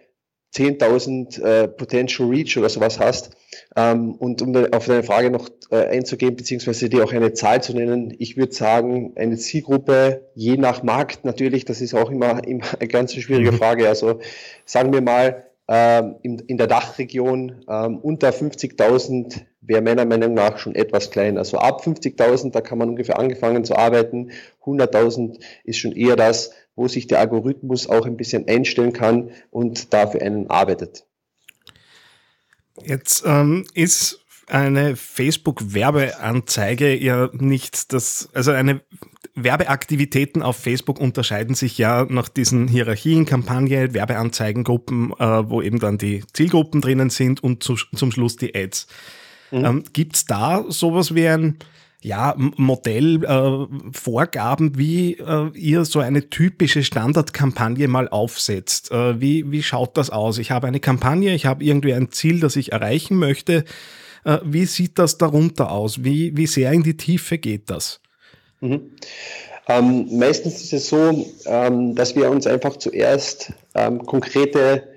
10.000 0.56 1.42
äh, 1.42 1.68
Potential 1.68 2.30
Reach 2.30 2.58
oder 2.58 2.70
sowas 2.70 3.00
hast. 3.00 3.32
Ähm, 3.76 4.16
und 4.16 4.42
um 4.42 4.56
auf 4.74 4.86
deine 4.86 5.04
Frage 5.04 5.30
noch 5.30 5.50
äh, 5.70 5.86
einzugehen, 5.88 6.36
beziehungsweise 6.36 6.90
dir 6.90 7.04
auch 7.04 7.14
eine 7.14 7.34
Zahl 7.34 7.62
zu 7.62 7.74
nennen, 7.74 8.14
ich 8.18 8.38
würde 8.38 8.54
sagen, 8.54 9.14
eine 9.16 9.38
Zielgruppe, 9.38 10.30
je 10.36 10.58
nach 10.58 10.84
Markt 10.84 11.26
natürlich, 11.26 11.66
das 11.66 11.82
ist 11.82 11.94
auch 11.94 12.10
immer, 12.10 12.46
immer 12.48 12.66
eine 12.80 12.88
ganz 12.88 13.14
schwierige 13.14 13.52
mhm. 13.52 13.58
Frage. 13.58 13.88
Also 13.88 14.20
sagen 14.66 14.94
wir 14.94 15.02
mal, 15.02 15.48
ähm, 15.70 16.16
in, 16.22 16.40
in 16.40 16.58
der 16.58 16.68
Dachregion 16.68 17.66
ähm, 17.68 17.98
unter 17.98 18.30
50.000 18.30 19.42
wäre 19.60 19.82
meiner 19.82 20.06
Meinung 20.06 20.34
nach 20.34 20.60
schon 20.60 20.76
etwas 20.76 21.12
klein. 21.12 21.38
Also 21.38 21.58
ab 21.58 21.82
50.000, 21.86 22.52
da 22.52 22.62
kann 22.62 22.78
man 22.78 22.90
ungefähr 22.90 23.20
angefangen 23.20 23.66
zu 23.66 23.76
arbeiten. 23.76 24.32
100.000 24.64 25.42
ist 25.66 25.78
schon 25.78 25.92
eher 25.92 26.16
das, 26.16 26.52
wo 26.78 26.88
sich 26.88 27.08
der 27.08 27.20
Algorithmus 27.20 27.90
auch 27.90 28.06
ein 28.06 28.16
bisschen 28.16 28.48
einstellen 28.48 28.94
kann 28.94 29.32
und 29.52 29.94
dafür 29.94 30.22
einen 30.22 30.50
arbeitet. 30.50 31.06
Jetzt 32.82 33.24
ähm, 33.26 33.66
ist 33.74 34.24
eine 34.48 34.96
Facebook-Werbeanzeige 34.96 36.96
ja 36.96 37.30
nicht 37.34 37.92
das, 37.92 38.30
also 38.34 38.52
eine 38.52 38.82
Werbeaktivitäten 39.36 40.42
auf 40.42 40.58
Facebook 40.58 41.00
unterscheiden 41.00 41.54
sich 41.54 41.78
ja 41.78 42.06
nach 42.10 42.30
diesen 42.30 42.68
Hierarchien, 42.68 43.26
Kampagne, 43.26 43.94
Werbeanzeigengruppen, 43.94 45.12
äh, 45.20 45.50
wo 45.50 45.62
eben 45.62 45.80
dann 45.80 45.98
die 45.98 46.24
Zielgruppen 46.34 46.82
drinnen 46.82 47.10
sind 47.10 47.44
und 47.44 47.64
zu, 47.64 47.76
zum 47.76 48.12
Schluss 48.12 48.38
die 48.38 48.56
Ads. 48.56 48.88
Mhm. 49.52 49.66
Ähm, 49.66 49.84
Gibt 49.94 50.16
es 50.16 50.26
da 50.26 50.66
sowas 50.70 51.14
wie 51.14 51.28
ein 51.28 51.58
ja, 52.08 52.34
Modell, 52.38 53.24
äh, 53.26 53.68
wie 54.78 55.14
äh, 55.14 55.50
ihr 55.54 55.86
so 55.86 56.00
eine 56.00 56.30
typische 56.30 56.84
Standardkampagne 56.84 57.88
mal 57.88 58.08
aufsetzt. 58.08 58.92
Äh, 58.92 59.20
wie, 59.20 59.52
wie 59.52 59.62
schaut 59.62 59.98
das 59.98 60.10
aus? 60.10 60.38
Ich 60.38 60.52
habe 60.52 60.68
eine 60.68 60.80
Kampagne, 60.80 61.36
ich 61.36 61.46
habe 61.46 61.64
irgendwie 61.64 61.94
ein 61.94 62.12
Ziel, 62.12 62.40
das 62.40 62.56
ich 62.56 62.72
erreichen 62.72 63.18
möchte. 63.18 63.66
Äh, 64.24 64.40
wie 64.44 64.66
sieht 64.66 64.98
das 64.98 65.18
darunter 65.18 65.70
aus? 65.70 66.04
Wie, 66.04 66.36
wie 66.38 66.48
sehr 66.48 66.72
in 66.72 66.84
die 66.84 66.96
Tiefe 66.96 67.38
geht 67.38 67.70
das? 67.70 68.00
Mhm. 68.62 68.92
Ähm, 69.68 70.08
meistens 70.18 70.62
ist 70.64 70.74
es 70.74 70.88
so, 70.88 71.28
ähm, 71.46 71.94
dass 71.94 72.16
wir 72.16 72.30
uns 72.32 72.48
einfach 72.48 72.78
zuerst 72.78 73.52
ähm, 73.76 74.06
konkrete 74.06 74.88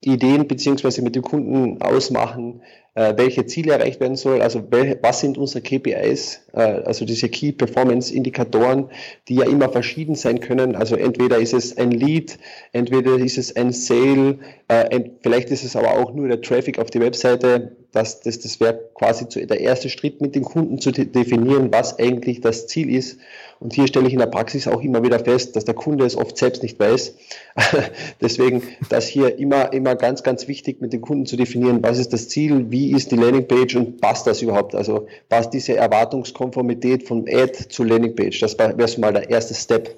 Ideen 0.00 0.48
beziehungsweise 0.48 1.02
mit 1.02 1.16
dem 1.16 1.22
Kunden 1.22 1.82
ausmachen, 1.82 2.62
welche 2.96 3.44
Ziele 3.44 3.72
erreicht 3.72 4.00
werden 4.00 4.16
soll, 4.16 4.40
also 4.40 4.62
was 5.02 5.20
sind 5.20 5.36
unsere 5.36 5.60
KPIs, 5.60 6.40
äh, 6.54 6.60
also 6.60 7.04
diese 7.04 7.28
Key 7.28 7.52
Performance 7.52 8.12
Indikatoren, 8.12 8.88
die 9.28 9.36
ja 9.36 9.44
immer 9.44 9.68
verschieden 9.68 10.14
sein 10.14 10.40
können. 10.40 10.74
Also 10.74 10.96
entweder 10.96 11.36
ist 11.36 11.52
es 11.52 11.76
ein 11.76 11.90
Lead, 11.90 12.38
entweder 12.72 13.16
ist 13.18 13.36
es 13.36 13.54
ein 13.54 13.72
Sale, 13.72 14.38
äh, 14.68 15.00
vielleicht 15.20 15.50
ist 15.50 15.64
es 15.64 15.76
aber 15.76 15.98
auch 15.98 16.14
nur 16.14 16.26
der 16.26 16.40
Traffic 16.40 16.78
auf 16.78 16.90
die 16.90 17.00
Webseite. 17.00 17.76
Das, 17.92 18.20
das, 18.20 18.40
das 18.40 18.60
wäre 18.60 18.80
quasi 18.94 19.26
der 19.46 19.60
erste 19.60 19.88
Schritt 19.88 20.20
mit 20.20 20.34
dem 20.34 20.44
Kunden 20.44 20.78
zu 20.78 20.90
definieren, 20.90 21.72
was 21.72 21.98
eigentlich 21.98 22.40
das 22.40 22.66
Ziel 22.66 22.94
ist. 22.94 23.18
Und 23.58 23.72
hier 23.72 23.86
stelle 23.86 24.06
ich 24.06 24.12
in 24.12 24.18
der 24.18 24.26
Praxis 24.26 24.68
auch 24.68 24.82
immer 24.82 25.02
wieder 25.02 25.18
fest, 25.18 25.56
dass 25.56 25.64
der 25.64 25.74
Kunde 25.74 26.04
es 26.04 26.14
oft 26.14 26.36
selbst 26.36 26.62
nicht 26.62 26.78
weiß. 26.78 27.14
Deswegen, 28.20 28.62
dass 28.90 29.08
hier 29.08 29.38
immer, 29.38 29.72
immer 29.72 29.96
ganz, 29.96 30.22
ganz 30.22 30.46
wichtig 30.46 30.82
mit 30.82 30.92
dem 30.92 31.00
Kunden 31.00 31.24
zu 31.24 31.36
definieren, 31.36 31.82
was 31.82 31.98
ist 31.98 32.12
das 32.12 32.28
Ziel, 32.28 32.70
wie 32.70 32.85
ist 32.92 33.10
die 33.10 33.16
Landingpage 33.16 33.76
und 33.76 34.00
passt 34.00 34.26
das 34.26 34.42
überhaupt? 34.42 34.74
Also 34.74 35.06
passt 35.28 35.52
diese 35.52 35.76
Erwartungskonformität 35.76 37.06
von 37.06 37.26
Ad 37.28 37.52
zu 37.68 37.84
Landingpage? 37.84 38.40
Das 38.40 38.58
wäre 38.58 38.88
so 38.88 39.00
mal 39.00 39.12
der 39.12 39.30
erste 39.30 39.54
Step. 39.54 39.88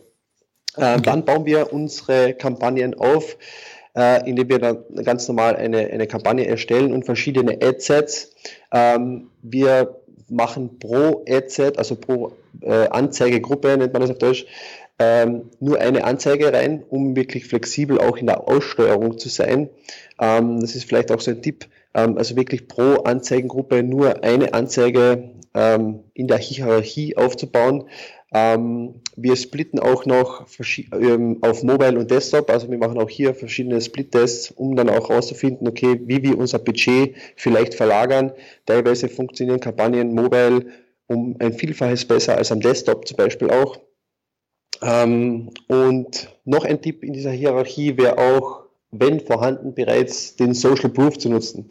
Äh, 0.77 0.95
okay. 0.95 1.03
Dann 1.03 1.25
bauen 1.25 1.47
wir 1.47 1.73
unsere 1.73 2.35
Kampagnen 2.35 2.95
auf, 2.95 3.37
äh, 3.97 4.29
indem 4.29 4.49
wir 4.49 4.59
dann 4.59 4.85
ganz 5.05 5.27
normal 5.29 5.57
eine, 5.57 5.79
eine 5.79 6.07
Kampagne 6.07 6.47
erstellen 6.47 6.93
und 6.93 7.05
verschiedene 7.05 7.59
Adsets. 7.61 8.35
Ähm, 8.73 9.31
wir 9.43 9.97
machen 10.29 10.79
pro 10.79 11.25
Adset, 11.29 11.79
also 11.79 11.97
pro 11.97 12.33
äh, 12.61 12.89
Anzeigegruppe, 12.89 13.77
nennt 13.77 13.93
man 13.93 14.03
das 14.03 14.11
auf 14.11 14.19
Deutsch, 14.19 14.47
ähm, 14.99 15.51
nur 15.61 15.81
eine 15.81 16.05
Anzeige 16.05 16.53
rein, 16.53 16.83
um 16.89 17.15
wirklich 17.15 17.47
flexibel 17.47 17.99
auch 18.01 18.17
in 18.17 18.27
der 18.27 18.49
Aussteuerung 18.49 19.19
zu 19.19 19.29
sein. 19.29 19.71
Ähm, 20.21 20.61
das 20.61 20.75
ist 20.75 20.85
vielleicht 20.85 21.13
auch 21.13 21.21
so 21.21 21.31
ein 21.31 21.41
Tipp, 21.43 21.67
also 21.99 22.37
wirklich 22.37 22.69
pro 22.69 23.03
Anzeigengruppe 23.03 23.83
nur 23.83 24.23
eine 24.23 24.55
Anzeige 24.55 25.31
ähm, 25.55 26.05
in 26.15 26.29
der 26.29 26.39
Hierarchie 26.39 27.17
aufzubauen. 27.17 27.89
Ähm, 28.33 29.01
wir 29.17 29.37
splitten 29.37 29.79
auch 29.79 30.05
noch 30.05 30.47
ähm, 30.93 31.39
auf 31.41 31.63
Mobile 31.63 31.99
und 31.99 32.11
Desktop, 32.11 32.51
also 32.51 32.71
wir 32.71 32.77
machen 32.77 32.99
auch 32.99 33.09
hier 33.09 33.35
verschiedene 33.35 33.81
Split-Tests, 33.81 34.51
um 34.51 34.77
dann 34.77 34.91
auch 34.91 35.09
herauszufinden, 35.09 35.67
okay, 35.67 36.01
wie 36.05 36.23
wir 36.23 36.37
unser 36.37 36.59
Budget 36.59 37.17
vielleicht 37.37 37.75
verlagern. 37.75 38.33
Teilweise 38.67 39.09
funktionieren 39.09 39.61
Kampagnen 39.61 40.15
mobile 40.15 40.67
um 41.07 41.37
ein 41.39 41.55
Vielfaches 41.55 42.05
besser 42.05 42.37
als 42.37 42.53
am 42.53 42.61
Desktop 42.61 43.09
zum 43.09 43.17
Beispiel 43.17 43.51
auch. 43.51 43.81
Ähm, 44.83 45.51
und 45.67 46.29
noch 46.45 46.65
ein 46.65 46.83
Tipp 46.83 47.03
in 47.03 47.15
dieser 47.15 47.33
Hierarchie 47.33 47.97
wäre 47.97 48.19
auch, 48.19 48.68
wenn 48.91 49.21
vorhanden, 49.21 49.75
bereits 49.75 50.37
den 50.37 50.55
Social 50.55 50.89
Proof 50.89 51.19
zu 51.19 51.29
nutzen. 51.29 51.67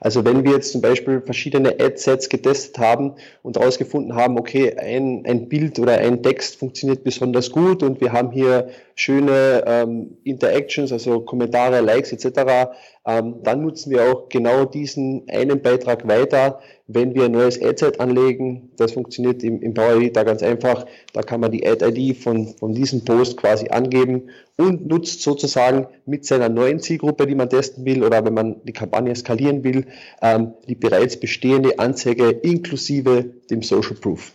Also 0.00 0.24
wenn 0.24 0.44
wir 0.44 0.52
jetzt 0.52 0.72
zum 0.72 0.80
Beispiel 0.80 1.20
verschiedene 1.20 1.70
Ad-Sets 1.80 2.28
getestet 2.28 2.78
haben 2.78 3.14
und 3.42 3.56
herausgefunden 3.56 4.14
haben, 4.14 4.38
okay, 4.38 4.76
ein, 4.76 5.24
ein 5.26 5.48
Bild 5.48 5.78
oder 5.78 5.98
ein 5.98 6.22
Text 6.22 6.56
funktioniert 6.56 7.04
besonders 7.04 7.50
gut 7.50 7.82
und 7.82 8.00
wir 8.00 8.12
haben 8.12 8.30
hier 8.32 8.68
schöne 8.96 9.62
ähm, 9.66 10.16
Interactions, 10.24 10.90
also 10.90 11.20
Kommentare, 11.20 11.82
Likes 11.82 12.12
etc., 12.12 12.70
ähm, 13.06 13.36
dann 13.44 13.62
nutzen 13.62 13.92
wir 13.92 14.02
auch 14.04 14.28
genau 14.30 14.64
diesen 14.64 15.28
einen 15.28 15.60
Beitrag 15.62 16.08
weiter, 16.08 16.60
wenn 16.88 17.14
wir 17.14 17.26
ein 17.26 17.32
neues 17.32 17.62
Ad-Set 17.62 18.00
anlegen. 18.00 18.70
Das 18.78 18.92
funktioniert 18.92 19.44
im, 19.44 19.60
im 19.60 19.74
Power 19.74 20.00
da 20.10 20.24
ganz 20.24 20.42
einfach. 20.42 20.86
Da 21.12 21.22
kann 21.22 21.40
man 21.40 21.52
die 21.52 21.64
Ad-ID 21.64 22.16
von, 22.16 22.54
von 22.58 22.72
diesem 22.72 23.04
Post 23.04 23.36
quasi 23.36 23.68
angeben 23.68 24.30
und 24.56 24.86
nutzt 24.86 25.22
sozusagen 25.22 25.86
mit 26.06 26.24
seiner 26.24 26.48
neuen 26.48 26.80
Zielgruppe, 26.80 27.26
die 27.26 27.34
man 27.34 27.50
testen 27.50 27.84
will 27.84 28.02
oder 28.02 28.24
wenn 28.24 28.34
man 28.34 28.62
die 28.64 28.72
Kampagne 28.72 29.14
skalieren 29.14 29.62
will, 29.62 29.86
ähm, 30.22 30.54
die 30.66 30.74
bereits 30.74 31.18
bestehende 31.18 31.78
Anzeige 31.78 32.30
inklusive 32.30 33.24
dem 33.50 33.62
Social 33.62 33.94
Proof. 33.94 34.32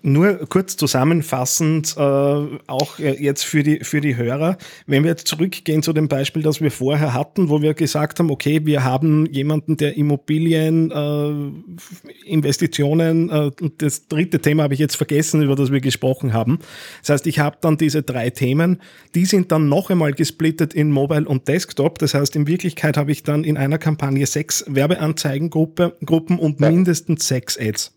Nur 0.00 0.38
kurz 0.48 0.76
zusammenfassend, 0.78 1.96
äh, 1.98 2.00
auch 2.00 2.98
äh, 2.98 3.22
jetzt 3.22 3.44
für 3.44 3.62
die, 3.62 3.80
für 3.84 4.00
die 4.00 4.16
Hörer, 4.16 4.56
wenn 4.86 5.04
wir 5.04 5.10
jetzt 5.10 5.28
zurückgehen 5.28 5.82
zu 5.82 5.92
dem 5.92 6.08
Beispiel, 6.08 6.42
das 6.42 6.62
wir 6.62 6.70
vorher 6.70 7.12
hatten, 7.12 7.50
wo 7.50 7.60
wir 7.60 7.74
gesagt 7.74 8.18
haben, 8.18 8.30
okay, 8.30 8.64
wir 8.64 8.84
haben 8.84 9.26
jemanden, 9.26 9.76
der 9.76 9.98
Immobilien, 9.98 10.90
äh, 10.90 12.26
Investitionen, 12.26 13.28
äh, 13.28 13.50
das 13.76 14.08
dritte 14.08 14.40
Thema 14.40 14.62
habe 14.62 14.72
ich 14.72 14.80
jetzt 14.80 14.96
vergessen, 14.96 15.42
über 15.42 15.56
das 15.56 15.70
wir 15.70 15.82
gesprochen 15.82 16.32
haben. 16.32 16.58
Das 17.02 17.10
heißt, 17.10 17.26
ich 17.26 17.38
habe 17.38 17.58
dann 17.60 17.76
diese 17.76 18.02
drei 18.02 18.30
Themen, 18.30 18.80
die 19.14 19.26
sind 19.26 19.52
dann 19.52 19.68
noch 19.68 19.90
einmal 19.90 20.14
gesplittet 20.14 20.72
in 20.72 20.90
Mobile 20.90 21.28
und 21.28 21.48
Desktop. 21.48 21.98
Das 21.98 22.14
heißt, 22.14 22.34
in 22.34 22.46
Wirklichkeit 22.46 22.96
habe 22.96 23.12
ich 23.12 23.24
dann 23.24 23.44
in 23.44 23.58
einer 23.58 23.78
Kampagne 23.78 24.24
sechs 24.24 24.64
Werbeanzeigengruppen 24.68 26.38
und 26.38 26.60
mindestens 26.60 27.28
sechs 27.28 27.58
Ads. 27.60 27.92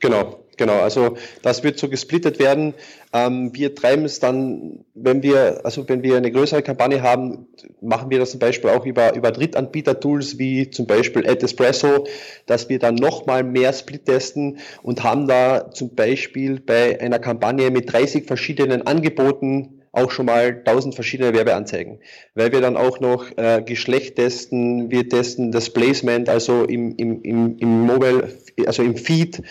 Genau. 0.00 0.41
Genau, 0.58 0.80
also 0.80 1.16
das 1.42 1.64
wird 1.64 1.78
so 1.78 1.88
gesplittet 1.88 2.38
werden. 2.38 2.74
Ähm, 3.12 3.54
wir 3.54 3.74
treiben 3.74 4.04
es 4.04 4.20
dann, 4.20 4.84
wenn 4.94 5.22
wir, 5.22 5.60
also 5.64 5.88
wenn 5.88 6.02
wir 6.02 6.16
eine 6.16 6.30
größere 6.30 6.62
Kampagne 6.62 7.02
haben, 7.02 7.46
machen 7.80 8.10
wir 8.10 8.18
das 8.18 8.32
zum 8.32 8.40
Beispiel 8.40 8.70
auch 8.70 8.84
über, 8.84 9.14
über 9.14 9.32
Drittanbieter-Tools 9.32 10.38
wie 10.38 10.70
zum 10.70 10.86
Beispiel 10.86 11.28
AdEspresso, 11.28 12.06
dass 12.46 12.68
wir 12.68 12.78
dann 12.78 12.96
nochmal 12.96 13.44
mehr 13.44 13.72
Split 13.72 14.04
testen 14.04 14.58
und 14.82 15.02
haben 15.02 15.26
da 15.26 15.70
zum 15.70 15.94
Beispiel 15.94 16.60
bei 16.60 17.00
einer 17.00 17.18
Kampagne 17.18 17.70
mit 17.70 17.90
30 17.90 18.26
verschiedenen 18.26 18.86
Angeboten 18.86 19.82
auch 19.92 20.10
schon 20.10 20.26
mal 20.26 20.64
tausend 20.64 20.94
verschiedene 20.94 21.34
Werbeanzeigen, 21.34 21.98
weil 22.34 22.50
wir 22.50 22.62
dann 22.62 22.78
auch 22.78 22.98
noch 23.00 23.26
äh, 23.36 23.62
Geschlecht 23.62 24.16
testen, 24.16 24.90
wir 24.90 25.08
testen 25.08 25.52
das 25.52 25.70
Placement, 25.70 26.30
also 26.30 26.64
im, 26.64 26.96
im, 26.96 27.22
im, 27.22 27.58
im 27.58 27.80
Mobile, 27.82 28.28
also 28.66 28.82
im 28.82 28.96
Feed 28.96 29.42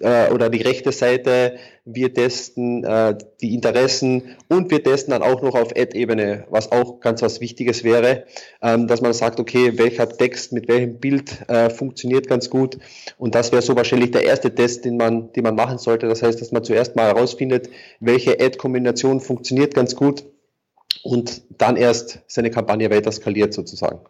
äh, 0.00 0.30
oder 0.32 0.50
die 0.50 0.62
rechte 0.62 0.92
Seite, 0.92 1.56
wir 1.84 2.12
testen 2.12 2.84
äh, 2.84 3.16
die 3.40 3.54
Interessen 3.54 4.36
und 4.48 4.70
wir 4.70 4.82
testen 4.82 5.12
dann 5.12 5.22
auch 5.22 5.42
noch 5.42 5.54
auf 5.54 5.70
Ad-Ebene, 5.76 6.46
was 6.50 6.72
auch 6.72 7.00
ganz 7.00 7.22
was 7.22 7.40
Wichtiges 7.40 7.84
wäre, 7.84 8.24
ähm, 8.62 8.88
dass 8.88 9.00
man 9.00 9.12
sagt, 9.12 9.38
okay, 9.38 9.78
welcher 9.78 10.08
Text 10.08 10.52
mit 10.52 10.68
welchem 10.68 10.98
Bild 10.98 11.48
äh, 11.48 11.70
funktioniert 11.70 12.28
ganz 12.28 12.50
gut 12.50 12.78
und 13.18 13.34
das 13.34 13.52
wäre 13.52 13.62
so 13.62 13.76
wahrscheinlich 13.76 14.10
der 14.10 14.24
erste 14.24 14.54
Test, 14.54 14.84
den 14.84 14.96
man, 14.96 15.32
den 15.32 15.44
man 15.44 15.54
machen 15.54 15.78
sollte. 15.78 16.08
Das 16.08 16.22
heißt, 16.22 16.40
dass 16.40 16.52
man 16.52 16.64
zuerst 16.64 16.96
mal 16.96 17.06
herausfindet, 17.06 17.70
welche 18.00 18.40
Ad-Kombination 18.40 19.20
funktioniert 19.20 19.74
ganz 19.74 19.94
gut 19.94 20.24
und 21.02 21.42
dann 21.58 21.76
erst 21.76 22.20
seine 22.26 22.50
Kampagne 22.50 22.90
weiter 22.90 23.12
skaliert 23.12 23.54
sozusagen. 23.54 24.00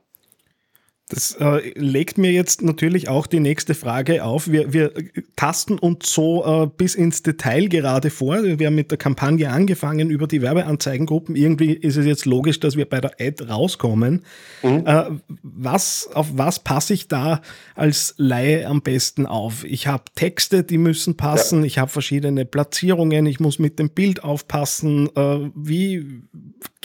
Das 1.08 1.36
äh, 1.38 1.72
legt 1.78 2.18
mir 2.18 2.32
jetzt 2.32 2.62
natürlich 2.62 3.08
auch 3.08 3.28
die 3.28 3.38
nächste 3.38 3.76
Frage 3.76 4.25
auf. 4.25 4.50
Wir, 4.50 4.72
wir 4.72 4.92
tasten 5.36 5.78
uns 5.78 6.12
so 6.12 6.64
äh, 6.64 6.66
bis 6.66 6.96
ins 6.96 7.22
Detail 7.22 7.68
gerade 7.68 8.10
vor. 8.10 8.42
Wir 8.42 8.66
haben 8.66 8.75
mit 8.75 8.90
der 8.90 8.98
Kampagne 8.98 9.50
angefangen 9.50 10.10
über 10.10 10.26
die 10.26 10.42
Werbeanzeigengruppen. 10.42 11.36
Irgendwie 11.36 11.75
ist 11.75 11.96
es 11.96 12.06
jetzt 12.06 12.25
logisch, 12.26 12.58
dass 12.58 12.76
wir 12.76 12.88
bei 12.88 13.00
der 13.00 13.12
Ad 13.20 13.44
rauskommen. 13.44 14.25
Mhm. 14.64 14.82
Äh, 14.84 15.04
was, 15.44 16.10
auf 16.12 16.26
was 16.32 16.58
passe 16.58 16.94
ich 16.94 17.06
da 17.06 17.40
als 17.76 18.14
Laie 18.16 18.66
am 18.66 18.82
besten 18.82 19.26
auf? 19.26 19.62
Ich 19.62 19.86
habe 19.86 20.02
Texte, 20.16 20.64
die 20.64 20.78
müssen 20.78 21.16
passen. 21.16 21.60
Ja. 21.60 21.66
Ich 21.66 21.78
habe 21.78 21.90
verschiedene 21.92 22.44
Platzierungen. 22.44 23.26
Ich 23.26 23.38
muss 23.38 23.60
mit 23.60 23.78
dem 23.78 23.90
Bild 23.90 24.25
aufpassen. 24.25 25.08
Äh, 25.14 25.50
wie 25.54 26.25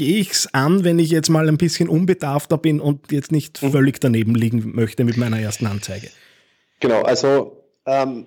gehe 0.01 0.17
ich 0.17 0.31
es 0.31 0.51
an, 0.51 0.83
wenn 0.83 0.97
ich 0.97 1.11
jetzt 1.11 1.29
mal 1.29 1.47
ein 1.47 1.57
bisschen 1.57 1.87
unbedarfter 1.87 2.57
bin 2.57 2.79
und 2.79 3.11
jetzt 3.11 3.31
nicht 3.31 3.61
mhm. 3.61 3.71
völlig 3.71 4.01
daneben 4.01 4.33
liegen 4.33 4.71
möchte 4.73 5.03
mit 5.03 5.15
meiner 5.15 5.39
ersten 5.39 5.67
Anzeige? 5.67 6.07
Genau, 6.79 7.03
also 7.03 7.63
ähm, 7.85 8.25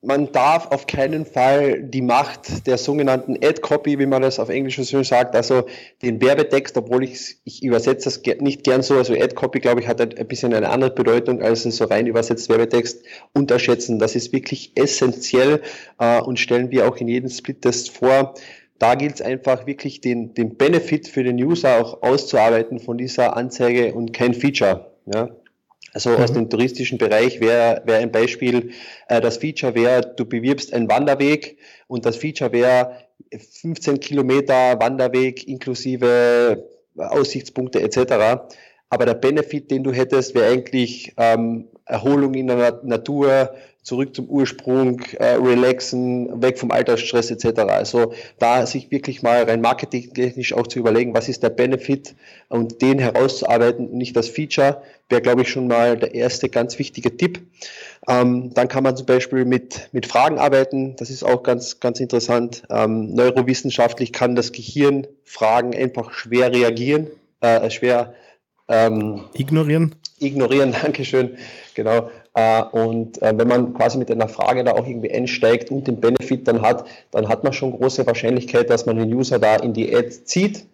man 0.00 0.32
darf 0.32 0.68
auf 0.68 0.86
keinen 0.86 1.26
Fall 1.26 1.82
die 1.82 2.00
Macht 2.00 2.66
der 2.66 2.78
sogenannten 2.78 3.36
Ad-Copy, 3.44 3.98
wie 3.98 4.06
man 4.06 4.22
das 4.22 4.38
auf 4.38 4.48
Englisch 4.48 4.76
so 4.76 5.02
sagt, 5.02 5.36
also 5.36 5.66
den 6.00 6.22
Werbetext, 6.22 6.78
obwohl 6.78 7.04
ich, 7.04 7.36
ich 7.44 7.62
übersetze 7.62 8.04
das 8.04 8.22
nicht 8.40 8.64
gern 8.64 8.80
so, 8.80 8.94
also 8.94 9.12
Ad-Copy, 9.12 9.60
glaube 9.60 9.82
ich, 9.82 9.88
hat 9.88 10.00
ein 10.00 10.28
bisschen 10.28 10.54
eine 10.54 10.70
andere 10.70 10.92
Bedeutung 10.92 11.42
als 11.42 11.66
ein 11.66 11.72
so 11.72 11.84
rein 11.84 12.06
übersetzt 12.06 12.48
Werbetext, 12.48 13.04
unterschätzen. 13.34 13.98
Das 13.98 14.16
ist 14.16 14.32
wirklich 14.32 14.72
essentiell 14.76 15.60
äh, 15.98 16.22
und 16.22 16.40
stellen 16.40 16.70
wir 16.70 16.88
auch 16.88 16.96
in 16.96 17.08
jedem 17.08 17.28
Split-Test 17.28 17.90
vor 17.90 18.32
da 18.78 18.94
gilt 18.94 19.16
es 19.16 19.22
einfach 19.22 19.66
wirklich 19.66 20.00
den, 20.00 20.34
den 20.34 20.56
Benefit 20.56 21.08
für 21.08 21.24
den 21.24 21.36
User 21.42 21.80
auch 21.80 22.02
auszuarbeiten 22.02 22.78
von 22.78 22.98
dieser 22.98 23.36
Anzeige 23.36 23.94
und 23.94 24.12
kein 24.12 24.34
Feature. 24.34 24.92
Ja? 25.06 25.30
Also 25.92 26.10
mhm. 26.10 26.16
aus 26.16 26.32
dem 26.32 26.50
touristischen 26.50 26.98
Bereich 26.98 27.40
wäre 27.40 27.82
wär 27.86 27.98
ein 27.98 28.12
Beispiel, 28.12 28.72
äh, 29.08 29.20
das 29.20 29.38
Feature 29.38 29.74
wäre, 29.74 30.14
du 30.16 30.26
bewirbst 30.26 30.74
einen 30.74 30.88
Wanderweg 30.90 31.56
und 31.86 32.04
das 32.04 32.16
Feature 32.16 32.52
wäre 32.52 32.98
15 33.32 34.00
Kilometer 34.00 34.78
Wanderweg 34.78 35.48
inklusive 35.48 36.68
Aussichtspunkte 36.96 37.80
etc. 37.80 38.44
Aber 38.90 39.06
der 39.06 39.14
Benefit, 39.14 39.70
den 39.70 39.84
du 39.84 39.92
hättest, 39.92 40.34
wäre 40.34 40.52
eigentlich 40.52 41.14
ähm, 41.16 41.68
Erholung 41.86 42.34
in 42.34 42.48
der 42.48 42.80
Natur, 42.82 43.54
zurück 43.86 44.16
zum 44.16 44.28
Ursprung, 44.28 45.00
äh, 45.20 45.34
relaxen, 45.34 46.42
weg 46.42 46.58
vom 46.58 46.72
Alltagsstress 46.72 47.30
etc. 47.30 47.60
Also 47.60 48.12
da 48.40 48.66
sich 48.66 48.90
wirklich 48.90 49.22
mal 49.22 49.44
rein 49.44 49.60
marketingtechnisch 49.60 50.52
auch 50.54 50.66
zu 50.66 50.80
überlegen, 50.80 51.14
was 51.14 51.28
ist 51.28 51.44
der 51.44 51.50
Benefit 51.50 52.16
und 52.48 52.82
den 52.82 52.98
herauszuarbeiten 52.98 53.96
nicht 53.96 54.16
das 54.16 54.28
Feature, 54.28 54.82
wäre 55.08 55.22
glaube 55.22 55.42
ich 55.42 55.48
schon 55.48 55.68
mal 55.68 55.96
der 55.96 56.16
erste 56.16 56.48
ganz 56.48 56.76
wichtige 56.80 57.16
Tipp. 57.16 57.40
Ähm, 58.08 58.52
dann 58.54 58.66
kann 58.66 58.82
man 58.82 58.96
zum 58.96 59.06
Beispiel 59.06 59.44
mit, 59.44 59.88
mit 59.92 60.06
Fragen 60.06 60.38
arbeiten, 60.38 60.96
das 60.96 61.10
ist 61.10 61.22
auch 61.22 61.44
ganz, 61.44 61.78
ganz 61.78 62.00
interessant. 62.00 62.64
Ähm, 62.68 63.14
neurowissenschaftlich 63.14 64.12
kann 64.12 64.34
das 64.34 64.50
Gehirn 64.50 65.06
Fragen 65.22 65.76
einfach 65.76 66.12
schwer 66.12 66.52
reagieren, 66.52 67.06
äh, 67.40 67.70
schwer 67.70 68.14
ähm, 68.68 69.26
ignorieren. 69.32 69.94
Ignorieren, 70.18 70.72
Dankeschön. 70.82 71.36
Genau. 71.74 72.10
Äh, 72.34 72.62
und 72.62 73.20
äh, 73.22 73.32
wenn 73.36 73.48
man 73.48 73.74
quasi 73.74 73.98
mit 73.98 74.10
einer 74.10 74.28
Frage 74.28 74.64
da 74.64 74.72
auch 74.72 74.86
irgendwie 74.86 75.12
einsteigt 75.12 75.70
und 75.70 75.86
den 75.86 76.00
Benefit 76.00 76.46
dann 76.48 76.62
hat, 76.62 76.86
dann 77.10 77.28
hat 77.28 77.44
man 77.44 77.52
schon 77.52 77.72
große 77.72 78.06
Wahrscheinlichkeit, 78.06 78.70
dass 78.70 78.86
man 78.86 78.96
den 78.96 79.12
User 79.12 79.38
da 79.38 79.56
in 79.56 79.72
die 79.72 79.94
Ad 79.94 80.10
zieht. 80.10 80.66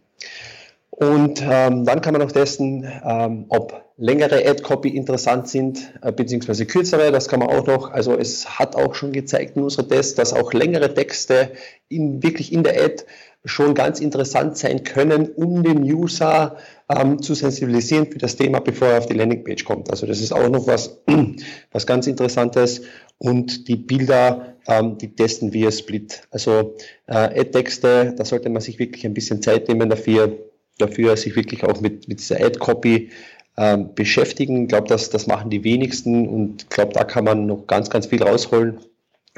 Und 0.90 1.42
ähm, 1.42 1.84
dann 1.84 2.00
kann 2.00 2.12
man 2.12 2.22
auch 2.22 2.32
testen, 2.32 2.86
ähm, 3.04 3.46
ob 3.48 3.82
längere 4.02 4.44
Ad-Copy 4.44 4.88
interessant 4.88 5.48
sind, 5.48 5.94
äh, 6.02 6.10
beziehungsweise 6.10 6.66
kürzere. 6.66 7.12
Das 7.12 7.28
kann 7.28 7.38
man 7.38 7.50
auch 7.50 7.66
noch. 7.66 7.92
Also 7.92 8.18
es 8.18 8.58
hat 8.58 8.74
auch 8.74 8.96
schon 8.96 9.12
gezeigt 9.12 9.56
in 9.56 9.62
unserer 9.62 9.86
Tests, 9.86 10.16
dass 10.16 10.32
auch 10.32 10.52
längere 10.52 10.92
Texte 10.92 11.52
in, 11.88 12.20
wirklich 12.20 12.52
in 12.52 12.64
der 12.64 12.82
Ad 12.82 13.04
schon 13.44 13.74
ganz 13.74 14.00
interessant 14.00 14.56
sein 14.56 14.82
können, 14.82 15.28
um 15.28 15.62
den 15.62 15.82
User 15.84 16.56
ähm, 16.88 17.22
zu 17.22 17.34
sensibilisieren 17.34 18.10
für 18.10 18.18
das 18.18 18.34
Thema, 18.34 18.58
bevor 18.58 18.88
er 18.88 18.98
auf 18.98 19.06
die 19.06 19.14
Landingpage 19.14 19.64
kommt. 19.64 19.88
Also 19.90 20.06
das 20.06 20.20
ist 20.20 20.32
auch 20.32 20.48
noch 20.48 20.66
was, 20.66 21.00
was 21.70 21.86
ganz 21.86 22.08
Interessantes. 22.08 22.82
Und 23.18 23.68
die 23.68 23.76
Bilder, 23.76 24.56
ähm, 24.66 24.98
die 24.98 25.14
testen 25.14 25.52
wir 25.52 25.70
Split. 25.70 26.22
Also 26.32 26.74
äh, 27.06 27.40
Ad-Texte, 27.40 28.14
da 28.16 28.24
sollte 28.24 28.48
man 28.48 28.62
sich 28.62 28.80
wirklich 28.80 29.06
ein 29.06 29.14
bisschen 29.14 29.42
Zeit 29.42 29.68
nehmen 29.68 29.88
dafür, 29.88 30.38
dafür 30.78 31.16
sich 31.16 31.36
wirklich 31.36 31.62
auch 31.62 31.80
mit, 31.80 32.08
mit 32.08 32.18
dieser 32.18 32.44
Ad-Copy 32.44 33.10
ähm, 33.56 33.94
beschäftigen. 33.94 34.62
Ich 34.62 34.68
glaube, 34.68 34.88
das, 34.88 35.10
das 35.10 35.26
machen 35.26 35.50
die 35.50 35.64
wenigsten 35.64 36.28
und 36.28 36.62
ich 36.62 36.68
glaube, 36.68 36.92
da 36.92 37.04
kann 37.04 37.24
man 37.24 37.46
noch 37.46 37.66
ganz, 37.66 37.90
ganz 37.90 38.06
viel 38.06 38.22
rausholen 38.22 38.78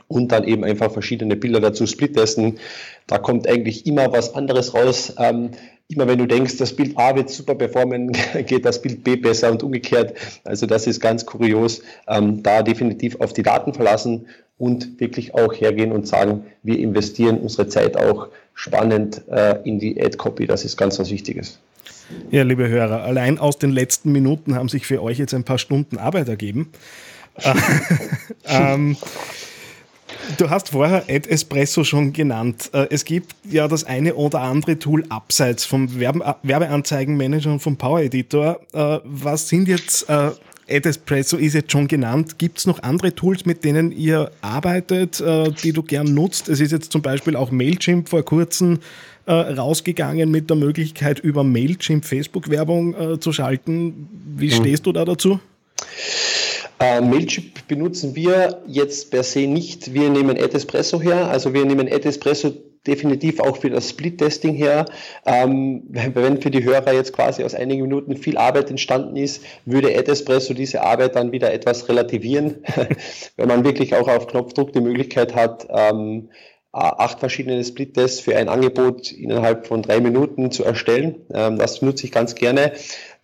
und 0.09 0.33
dann 0.33 0.45
eben 0.45 0.65
einfach 0.65 0.93
verschiedene 0.93 1.37
Bilder 1.37 1.61
dazu 1.61 1.87
split 1.87 2.15
testen. 2.15 2.59
Da 3.07 3.19
kommt 3.19 3.49
eigentlich 3.49 3.87
immer 3.87 4.13
was 4.13 4.35
anderes 4.35 4.75
raus. 4.75 5.15
Ähm, 5.19 5.51
immer 5.89 6.07
wenn 6.07 6.19
du 6.19 6.27
denkst, 6.27 6.57
das 6.57 6.75
Bild 6.75 6.97
A 6.97 7.15
wird 7.15 7.31
super 7.31 7.55
performen, 7.55 8.13
geht 8.47 8.65
das 8.65 8.81
Bild 8.81 9.05
B 9.05 9.17
besser 9.17 9.51
und 9.51 9.63
umgekehrt. 9.63 10.15
Also 10.45 10.67
das 10.67 10.87
ist 10.87 11.01
ganz 11.01 11.27
kurios. 11.27 11.83
Ähm, 12.09 12.43
da 12.43 12.63
definitiv 12.63 13.21
auf 13.21 13.33
die 13.33 13.43
Daten 13.43 13.75
verlassen 13.75 14.27
und 14.57 15.01
wirklich 15.01 15.35
auch 15.35 15.53
hergehen 15.53 15.93
und 15.93 16.07
sagen, 16.07 16.47
wir 16.63 16.79
investieren 16.79 17.39
unsere 17.39 17.69
Zeit 17.69 17.97
auch 17.97 18.29
spannend 18.55 19.23
äh, 19.29 19.59
in 19.65 19.79
die 19.79 20.01
Ad-Copy. 20.01 20.47
Das 20.47 20.65
ist 20.65 20.77
ganz 20.77 20.99
was 20.99 21.11
Wichtiges. 21.11 21.59
Ja, 22.31 22.43
liebe 22.43 22.69
Hörer, 22.69 23.03
allein 23.03 23.39
aus 23.39 23.59
den 23.59 23.71
letzten 23.71 24.13
Minuten 24.13 24.55
haben 24.55 24.69
sich 24.69 24.87
für 24.87 25.03
euch 25.03 25.19
jetzt 25.19 25.35
ein 25.35 25.45
paar 25.45 25.59
Stunden 25.59 25.99
Arbeit 25.99 26.29
ergeben. 26.29 26.71
ähm, 28.47 28.97
Du 30.39 30.49
hast 30.51 30.71
vorher 30.71 31.05
Ad 31.09 31.29
Espresso 31.29 31.85
schon 31.85 32.13
genannt. 32.13 32.71
Äh, 32.73 32.87
es 32.91 33.05
gibt 33.05 33.35
ja 33.49 33.69
das 33.69 33.85
eine 33.85 34.15
oder 34.15 34.41
andere 34.41 34.79
Tool 34.79 35.05
abseits 35.09 35.65
vom 35.65 36.01
Werbeanzeigenmanager 36.01 37.53
und 37.53 37.61
vom 37.61 37.77
Power 37.77 38.01
Editor. 38.01 38.61
Äh, 38.73 39.01
was 39.05 39.49
sind 39.49 39.69
jetzt 39.69 40.09
äh, 40.09 40.31
Espresso 40.67 41.37
ist 41.37 41.55
jetzt 41.55 41.73
schon 41.73 41.89
genannt. 41.89 42.39
Gibt 42.39 42.59
es 42.59 42.67
noch 42.67 42.83
andere 42.83 43.15
Tools, 43.15 43.45
mit 43.45 43.65
denen 43.65 43.93
ihr 43.93 44.31
arbeitet, 44.41 45.23
die 45.63 45.73
du 45.73 45.83
gern 45.83 46.15
nutzt? 46.15 46.49
Es 46.49 46.61
ist 46.61 46.73
jetzt 46.73 46.93
zum 46.93 47.03
Beispiel 47.03 47.37
auch 47.37 47.51
Mailchimp 47.51 48.09
vor 48.09 48.25
kurzem 48.25 48.79
rausgegangen 49.27 50.31
mit 50.31 50.51
der 50.51 50.57
Möglichkeit, 50.57 51.19
über 51.19 51.45
Mailchimp 51.45 52.05
Facebook-Werbung 52.05 53.21
zu 53.21 53.33
schalten. 53.33 54.09
Wie 54.37 54.51
hm. 54.51 54.57
stehst 54.57 54.87
du 54.87 54.93
da 54.93 55.05
dazu? 55.05 55.39
Äh, 56.79 57.01
Mailchimp 57.01 57.67
benutzen 57.69 58.15
wir 58.15 58.61
jetzt 58.67 59.11
per 59.11 59.23
se 59.23 59.47
nicht. 59.47 59.95
Wir 59.95 60.11
nehmen 60.11 60.37
AdEspresso 60.37 61.01
her. 61.01 61.29
Also 61.29 61.55
wir 61.55 61.65
nehmen 61.65 61.91
AdEspresso 61.91 62.53
definitiv 62.87 63.41
auch 63.41 63.57
für 63.57 63.71
das 63.71 63.91
Split-Testing 63.91 64.55
her. 64.55 64.85
Ähm, 65.27 65.83
wenn 65.89 66.41
für 66.41 66.51
die 66.51 66.65
Hörer 66.65 66.93
jetzt 66.93 67.13
quasi 67.13 67.45
aus 67.45 67.55
einigen 67.55 67.83
Minuten 67.83 68.17
viel 68.17 68.37
Arbeit 68.37 68.71
entstanden 68.71 69.17
ist, 69.17 69.43
würde 69.65 69.97
AdEspresso 69.97 70.55
diese 70.55 70.83
Arbeit 70.83 71.17
dann 71.17 71.33
wieder 71.33 71.53
etwas 71.53 71.89
relativieren, 71.89 72.65
wenn 73.37 73.49
man 73.49 73.65
wirklich 73.65 73.95
auch 73.95 74.09
auf 74.09 74.27
Knopfdruck 74.27 74.73
die 74.73 74.81
Möglichkeit 74.81 75.35
hat, 75.35 75.67
ähm, 75.71 76.29
acht 76.75 77.21
verschiedene 77.21 77.63
Split-Tests 77.63 78.21
für 78.21 78.37
ein 78.37 78.49
Angebot 78.49 79.13
innerhalb 79.13 79.67
von 79.67 79.83
drei 79.83 80.01
Minuten 80.01 80.51
zu 80.51 80.65
erstellen. 80.65 81.17
Ähm, 81.33 81.57
das 81.57 81.83
nutze 81.83 82.05
ich 82.07 82.13
ganz 82.13 82.35
gerne. 82.35 82.73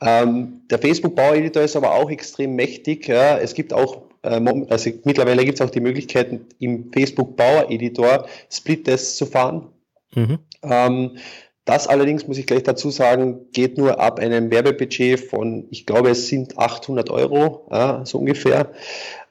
Ähm, 0.01 0.63
der 0.71 0.79
Facebook-Baueditor 0.79 1.63
ist 1.63 1.77
aber 1.77 1.95
auch 1.95 2.11
extrem 2.11 2.55
mächtig. 2.55 3.09
Ja. 3.09 3.39
Es 3.39 3.55
gibt 3.55 3.73
auch 3.73 4.03
also 4.23 4.91
mittlerweile 5.05 5.45
gibt 5.45 5.61
es 5.61 5.67
auch 5.67 5.71
die 5.71 5.81
Möglichkeit, 5.81 6.41
im 6.59 6.93
Facebook 6.93 7.37
Power 7.37 7.71
Editor 7.71 8.27
Split-Tests 8.51 9.17
zu 9.17 9.27
fahren. 9.27 9.69
Mhm. 10.15 10.39
Ähm, 10.63 11.17
das 11.67 11.87
allerdings, 11.87 12.27
muss 12.27 12.39
ich 12.39 12.47
gleich 12.47 12.65
dazu 12.65 12.91
sagen, 12.91 13.47
geht 13.53 13.79
nur 13.79 14.01
ab 14.01 14.19
einem 14.19 14.51
Werbebudget 14.51 15.21
von, 15.21 15.69
ich 15.71 15.87
glaube, 15.87 16.11
es 16.11 16.27
sind 16.27 16.59
800 16.59 17.11
Euro, 17.11 17.69
ja, 17.71 18.05
so 18.05 18.19
ungefähr. 18.19 18.73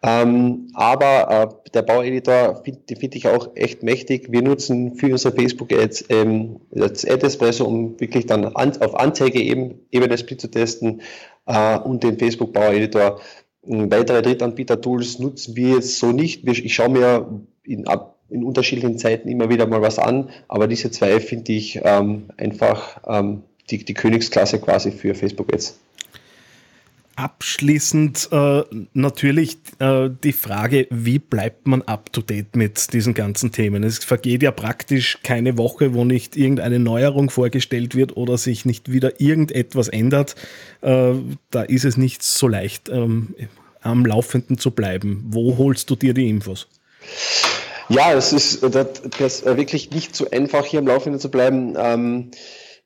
Ähm, 0.01 0.69
aber 0.73 1.29
äh, 1.65 1.69
der 1.71 1.81
Baueditor 1.81 2.61
finde 2.63 2.95
find 2.95 3.15
ich 3.15 3.27
auch 3.27 3.49
echt 3.55 3.83
mächtig. 3.83 4.31
Wir 4.31 4.41
nutzen 4.41 4.95
für 4.95 5.07
unsere 5.07 5.35
Facebook-Ads 5.35 6.05
ähm, 6.09 6.61
das 6.71 7.03
Ad-Espresso, 7.03 7.65
um 7.65 7.99
wirklich 7.99 8.25
dann 8.25 8.45
an, 8.45 8.79
auf 8.79 8.95
Anzeige-Ebene 8.95 10.17
Split 10.17 10.39
zu 10.39 10.49
testen 10.49 11.01
äh, 11.45 11.77
und 11.79 12.03
den 12.03 12.17
Facebook-Baueditor. 12.17 13.19
Weitere 13.63 14.21
Drittanbieter-Tools 14.21 15.19
nutzen 15.19 15.55
wir 15.55 15.75
jetzt 15.75 15.99
so 15.99 16.11
nicht. 16.11 16.47
Ich 16.47 16.73
schaue 16.73 16.89
mir 16.89 17.41
in, 17.63 17.85
in 18.29 18.43
unterschiedlichen 18.43 18.97
Zeiten 18.97 19.27
immer 19.27 19.49
wieder 19.49 19.67
mal 19.67 19.81
was 19.81 19.99
an, 19.99 20.29
aber 20.47 20.67
diese 20.67 20.91
zwei 20.91 21.19
finde 21.19 21.51
ich 21.51 21.79
ähm, 21.83 22.25
einfach 22.37 23.01
ähm, 23.07 23.43
die, 23.69 23.83
die 23.83 23.93
Königsklasse 23.93 24.59
quasi 24.59 24.91
für 24.91 25.13
Facebook-Ads 25.13 25.79
abschließend 27.19 28.29
äh, 28.31 28.63
natürlich 28.93 29.57
äh, 29.79 30.09
die 30.23 30.31
Frage, 30.31 30.87
wie 30.89 31.19
bleibt 31.19 31.67
man 31.67 31.81
up-to-date 31.81 32.55
mit 32.55 32.93
diesen 32.93 33.13
ganzen 33.13 33.51
Themen? 33.51 33.83
Es 33.83 33.97
vergeht 34.05 34.41
ja 34.41 34.51
praktisch 34.51 35.17
keine 35.21 35.57
Woche, 35.57 35.93
wo 35.93 36.05
nicht 36.05 36.37
irgendeine 36.37 36.79
Neuerung 36.79 37.29
vorgestellt 37.29 37.93
wird 37.93 38.15
oder 38.15 38.37
sich 38.37 38.63
nicht 38.63 38.89
wieder 38.89 39.19
irgendetwas 39.19 39.89
ändert. 39.89 40.35
Äh, 40.79 41.15
da 41.51 41.63
ist 41.63 41.83
es 41.83 41.97
nicht 41.97 42.23
so 42.23 42.47
leicht, 42.47 42.87
ähm, 42.87 43.35
am 43.81 44.05
Laufenden 44.05 44.57
zu 44.57 44.71
bleiben. 44.71 45.25
Wo 45.27 45.57
holst 45.57 45.89
du 45.89 45.97
dir 45.97 46.13
die 46.13 46.29
Infos? 46.29 46.67
Ja, 47.89 48.13
es 48.13 48.31
ist 48.31 48.63
das, 48.63 49.01
das 49.17 49.43
wirklich 49.43 49.91
nicht 49.91 50.15
so 50.15 50.29
einfach, 50.29 50.65
hier 50.65 50.79
am 50.79 50.87
Laufenden 50.87 51.19
zu 51.19 51.29
bleiben. 51.29 51.75
Ähm, 51.77 52.31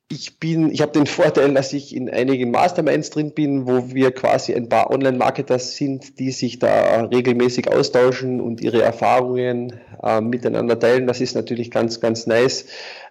ich 0.08 0.38
bin, 0.38 0.70
ich 0.70 0.82
habe 0.82 0.92
den 0.92 1.06
Vorteil, 1.06 1.52
dass 1.54 1.72
ich 1.72 1.96
in 1.96 2.10
einigen 2.10 2.50
Masterminds 2.50 3.10
drin 3.10 3.32
bin, 3.32 3.66
wo 3.66 3.94
wir 3.94 4.12
quasi 4.12 4.54
ein 4.54 4.68
paar 4.68 4.90
Online-Marketer 4.90 5.58
sind, 5.58 6.18
die 6.18 6.30
sich 6.30 6.58
da 6.58 7.04
regelmäßig 7.04 7.72
austauschen 7.72 8.40
und 8.40 8.60
ihre 8.60 8.82
Erfahrungen 8.82 9.80
äh, 10.02 10.20
miteinander 10.20 10.78
teilen. 10.78 11.06
Das 11.06 11.20
ist 11.20 11.34
natürlich 11.34 11.70
ganz, 11.70 12.00
ganz 12.00 12.26
nice. 12.26 12.66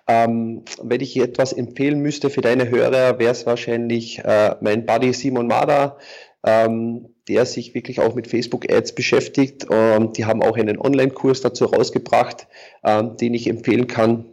Ähm, 0.07 0.63
wenn 0.81 1.01
ich 1.01 1.17
etwas 1.17 1.53
empfehlen 1.53 1.99
müsste 1.99 2.29
für 2.29 2.41
deine 2.41 2.69
Hörer, 2.69 3.17
wäre 3.19 3.31
es 3.31 3.45
wahrscheinlich 3.45 4.19
äh, 4.19 4.55
mein 4.61 4.85
Buddy 4.85 5.13
Simon 5.13 5.47
Mada, 5.47 5.97
ähm, 6.45 7.09
der 7.27 7.45
sich 7.45 7.73
wirklich 7.73 8.01
auch 8.01 8.13
mit 8.13 8.27
Facebook-Ads 8.27 8.93
beschäftigt. 8.93 9.65
Ähm, 9.71 10.13
die 10.13 10.25
haben 10.25 10.43
auch 10.43 10.57
einen 10.57 10.77
Online-Kurs 10.77 11.41
dazu 11.41 11.65
rausgebracht, 11.65 12.47
ähm, 12.83 13.17
den 13.17 13.33
ich 13.33 13.49
empfehlen 13.49 13.87
kann. 13.87 14.25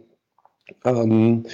Ähm, 0.85 1.45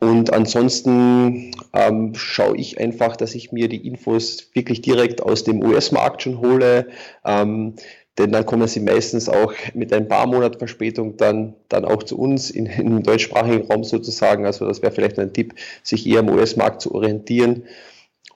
und 0.00 0.32
ansonsten 0.32 1.52
ähm, 1.72 2.14
schaue 2.14 2.56
ich 2.56 2.78
einfach, 2.78 3.16
dass 3.16 3.34
ich 3.34 3.52
mir 3.52 3.68
die 3.68 3.86
Infos 3.86 4.50
wirklich 4.52 4.82
direkt 4.82 5.22
aus 5.22 5.44
dem 5.44 5.62
US-Markt 5.62 6.22
schon 6.22 6.40
hole. 6.40 6.88
Ähm, 7.24 7.74
denn 8.18 8.30
dann 8.30 8.46
kommen 8.46 8.68
sie 8.68 8.80
meistens 8.80 9.28
auch 9.28 9.52
mit 9.72 9.92
ein 9.92 10.06
paar 10.06 10.26
Monaten 10.26 10.58
Verspätung 10.58 11.16
dann, 11.16 11.54
dann 11.68 11.84
auch 11.84 12.02
zu 12.02 12.18
uns 12.18 12.50
in, 12.50 12.66
im 12.66 13.02
deutschsprachigen 13.02 13.66
Raum 13.70 13.82
sozusagen. 13.82 14.46
Also 14.46 14.66
das 14.66 14.82
wäre 14.82 14.92
vielleicht 14.92 15.18
ein 15.18 15.32
Tipp, 15.32 15.54
sich 15.82 16.06
eher 16.06 16.20
am 16.20 16.28
US-Markt 16.28 16.82
zu 16.82 16.94
orientieren. 16.94 17.64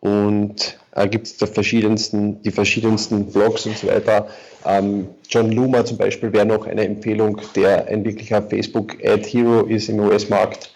Und 0.01 0.79
äh, 0.95 1.09
gibt 1.09 1.27
es 1.27 1.33
verschiedensten, 1.51 2.41
die 2.43 2.51
verschiedensten 2.51 3.27
Blogs 3.27 3.67
und 3.67 3.77
so 3.77 3.89
weiter. 3.89 4.29
Ähm, 4.65 5.09
John 5.29 5.53
Loomer 5.53 5.85
zum 5.85 5.99
Beispiel 5.99 6.33
wäre 6.33 6.47
noch 6.47 6.67
eine 6.67 6.85
Empfehlung, 6.85 7.41
der 7.55 7.89
ein 7.89 8.05
wirklicher 8.05 8.43
Facebook-Ad-Hero 8.43 9.63
ist 9.67 9.89
im 9.89 10.01
US-Markt 10.01 10.73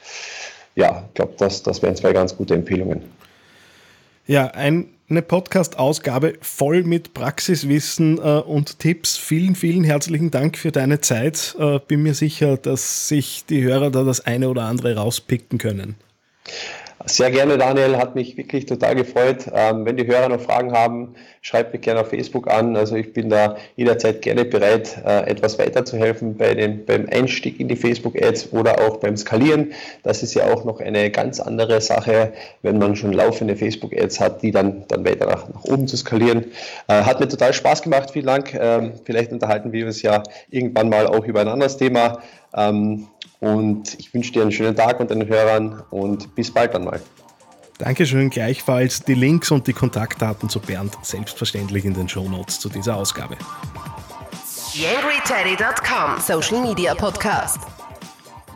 ja, 0.74 1.04
ich 1.08 1.14
glaube, 1.14 1.34
das, 1.38 1.62
das 1.62 1.82
wären 1.82 1.96
zwei 1.96 2.12
ganz 2.12 2.36
gute 2.36 2.54
Empfehlungen. 2.54 3.02
Ja, 4.26 4.46
ein, 4.46 4.88
eine 5.10 5.22
Podcast-Ausgabe 5.22 6.34
voll 6.40 6.84
mit 6.84 7.12
Praxiswissen 7.12 8.18
äh, 8.18 8.20
und 8.20 8.78
Tipps. 8.78 9.16
Vielen, 9.16 9.54
vielen 9.54 9.84
herzlichen 9.84 10.30
Dank 10.30 10.56
für 10.56 10.72
deine 10.72 11.00
Zeit. 11.00 11.56
Äh, 11.58 11.80
bin 11.86 12.02
mir 12.02 12.14
sicher, 12.14 12.56
dass 12.56 13.08
sich 13.08 13.44
die 13.46 13.62
Hörer 13.62 13.90
da 13.90 14.04
das 14.04 14.24
eine 14.24 14.48
oder 14.48 14.62
andere 14.64 14.96
rauspicken 14.96 15.58
können. 15.58 15.96
Sehr 17.04 17.32
gerne, 17.32 17.58
Daniel, 17.58 17.96
hat 17.96 18.14
mich 18.14 18.36
wirklich 18.36 18.66
total 18.66 18.94
gefreut. 18.94 19.46
Ähm, 19.52 19.84
wenn 19.84 19.96
die 19.96 20.06
Hörer 20.06 20.28
noch 20.28 20.40
Fragen 20.40 20.72
haben, 20.72 21.14
schreibt 21.40 21.72
mich 21.72 21.82
gerne 21.82 22.00
auf 22.00 22.10
Facebook 22.10 22.48
an. 22.48 22.76
Also 22.76 22.94
ich 22.94 23.12
bin 23.12 23.28
da 23.28 23.56
jederzeit 23.74 24.22
gerne 24.22 24.44
bereit, 24.44 25.02
äh, 25.04 25.28
etwas 25.28 25.58
weiterzuhelfen 25.58 26.36
bei 26.36 26.54
dem, 26.54 26.84
beim 26.84 27.08
Einstieg 27.10 27.58
in 27.58 27.66
die 27.66 27.74
Facebook-Ads 27.74 28.52
oder 28.52 28.80
auch 28.80 28.98
beim 28.98 29.16
Skalieren. 29.16 29.72
Das 30.04 30.22
ist 30.22 30.34
ja 30.34 30.52
auch 30.52 30.64
noch 30.64 30.78
eine 30.78 31.10
ganz 31.10 31.40
andere 31.40 31.80
Sache, 31.80 32.32
wenn 32.62 32.78
man 32.78 32.94
schon 32.94 33.12
laufende 33.12 33.56
Facebook-Ads 33.56 34.20
hat, 34.20 34.42
die 34.42 34.52
dann, 34.52 34.84
dann 34.86 35.04
weiter 35.04 35.26
nach, 35.26 35.48
nach 35.48 35.64
oben 35.64 35.88
zu 35.88 35.96
skalieren. 35.96 36.52
Äh, 36.86 37.02
hat 37.02 37.18
mir 37.18 37.28
total 37.28 37.52
Spaß 37.52 37.82
gemacht, 37.82 38.12
vielen 38.12 38.26
Dank. 38.26 38.54
Ähm, 38.54 38.92
vielleicht 39.04 39.32
unterhalten 39.32 39.72
wir 39.72 39.86
uns 39.86 40.02
ja 40.02 40.22
irgendwann 40.50 40.88
mal 40.88 41.08
auch 41.08 41.24
über 41.24 41.40
ein 41.40 41.48
anderes 41.48 41.76
Thema. 41.76 42.20
Ähm, 42.54 43.08
und 43.42 43.98
ich 43.98 44.14
wünsche 44.14 44.32
dir 44.32 44.42
einen 44.42 44.52
schönen 44.52 44.76
Tag 44.76 45.00
und 45.00 45.10
den 45.10 45.26
Hörern 45.26 45.82
und 45.90 46.32
bis 46.36 46.50
bald 46.50 46.74
dann 46.74 46.84
mal. 46.84 47.00
Dankeschön, 47.78 48.30
gleichfalls 48.30 49.02
die 49.02 49.14
Links 49.14 49.50
und 49.50 49.66
die 49.66 49.72
Kontaktdaten 49.72 50.48
zu 50.48 50.60
Bernd 50.60 50.96
selbstverständlich 51.02 51.84
in 51.84 51.94
den 51.94 52.08
Shownotes 52.08 52.60
zu 52.60 52.68
dieser 52.68 52.94
Ausgabe. 52.96 53.36
YangryTeddy.com 54.74 56.20
Social 56.20 56.62
Media 56.62 56.94
Podcast. 56.94 57.58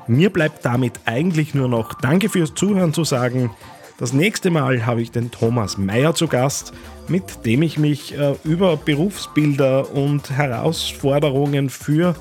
Mir 0.07 0.31
bleibt 0.31 0.65
damit 0.65 1.01
eigentlich 1.05 1.53
nur 1.53 1.69
noch 1.69 1.95
Danke 1.95 2.29
fürs 2.29 2.55
Zuhören 2.55 2.95
zu 2.95 3.03
sagen. 3.03 3.51
Das 3.99 4.13
nächste 4.13 4.51
Mal 4.51 4.87
habe 4.87 5.03
ich 5.03 5.11
den 5.11 5.33
Thomas 5.33 5.79
Meyer 5.79 6.15
zu 6.15 6.29
Gast, 6.29 6.73
mit 7.09 7.45
dem 7.45 7.63
ich 7.63 7.77
mich 7.77 8.17
äh, 8.17 8.37
über 8.45 8.77
Berufsbilder 8.77 9.93
und 9.93 10.31
Herausforderungen 10.31 11.71
für 11.71 12.15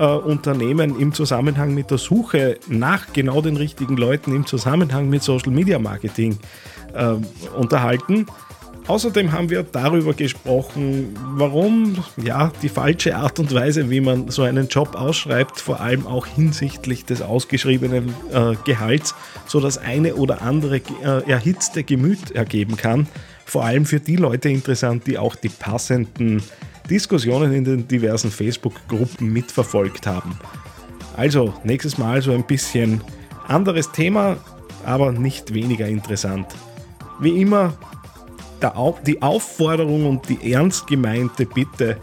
äh, 0.00 0.04
Unternehmen 0.04 0.98
im 0.98 1.12
Zusammenhang 1.12 1.74
mit 1.74 1.90
der 1.90 1.98
Suche 1.98 2.58
nach 2.68 3.12
genau 3.12 3.42
den 3.42 3.56
richtigen 3.56 3.96
Leuten 3.96 4.34
im 4.34 4.46
Zusammenhang 4.46 5.10
mit 5.10 5.22
Social 5.22 5.52
Media 5.52 5.78
Marketing 5.78 6.38
äh, 6.94 7.14
unterhalten. 7.54 8.26
Außerdem 8.86 9.30
haben 9.30 9.50
wir 9.50 9.62
darüber 9.62 10.14
gesprochen, 10.14 11.14
warum 11.34 12.02
ja 12.16 12.50
die 12.62 12.68
falsche 12.68 13.14
Art 13.14 13.38
und 13.38 13.54
Weise, 13.54 13.90
wie 13.90 14.00
man 14.00 14.30
so 14.30 14.42
einen 14.42 14.68
Job 14.68 14.96
ausschreibt, 14.96 15.60
vor 15.60 15.80
allem 15.80 16.06
auch 16.06 16.26
hinsichtlich 16.26 17.04
des 17.04 17.22
ausgeschriebenen 17.22 18.14
äh, 18.32 18.56
Gehalts, 18.64 19.14
so 19.46 19.60
das 19.60 19.78
eine 19.78 20.16
oder 20.16 20.42
andere 20.42 20.76
äh, 20.76 21.30
erhitzte 21.30 21.84
Gemüt 21.84 22.32
ergeben 22.32 22.76
kann. 22.76 23.06
Vor 23.44 23.64
allem 23.64 23.84
für 23.84 24.00
die 24.00 24.16
Leute 24.16 24.48
interessant, 24.48 25.06
die 25.06 25.18
auch 25.18 25.36
die 25.36 25.50
passenden 25.50 26.42
Diskussionen 26.90 27.52
in 27.52 27.64
den 27.64 27.88
diversen 27.88 28.30
Facebook-Gruppen 28.30 29.32
mitverfolgt 29.32 30.06
haben. 30.06 30.36
Also 31.16 31.54
nächstes 31.64 31.98
Mal 31.98 32.20
so 32.20 32.32
ein 32.32 32.46
bisschen 32.46 33.00
anderes 33.46 33.92
Thema, 33.92 34.36
aber 34.84 35.12
nicht 35.12 35.54
weniger 35.54 35.86
interessant. 35.86 36.46
Wie 37.20 37.40
immer 37.40 37.74
die 39.06 39.22
Aufforderung 39.22 40.06
und 40.06 40.28
die 40.28 40.52
ernst 40.52 40.86
gemeinte 40.86 41.46
Bitte, 41.46 41.96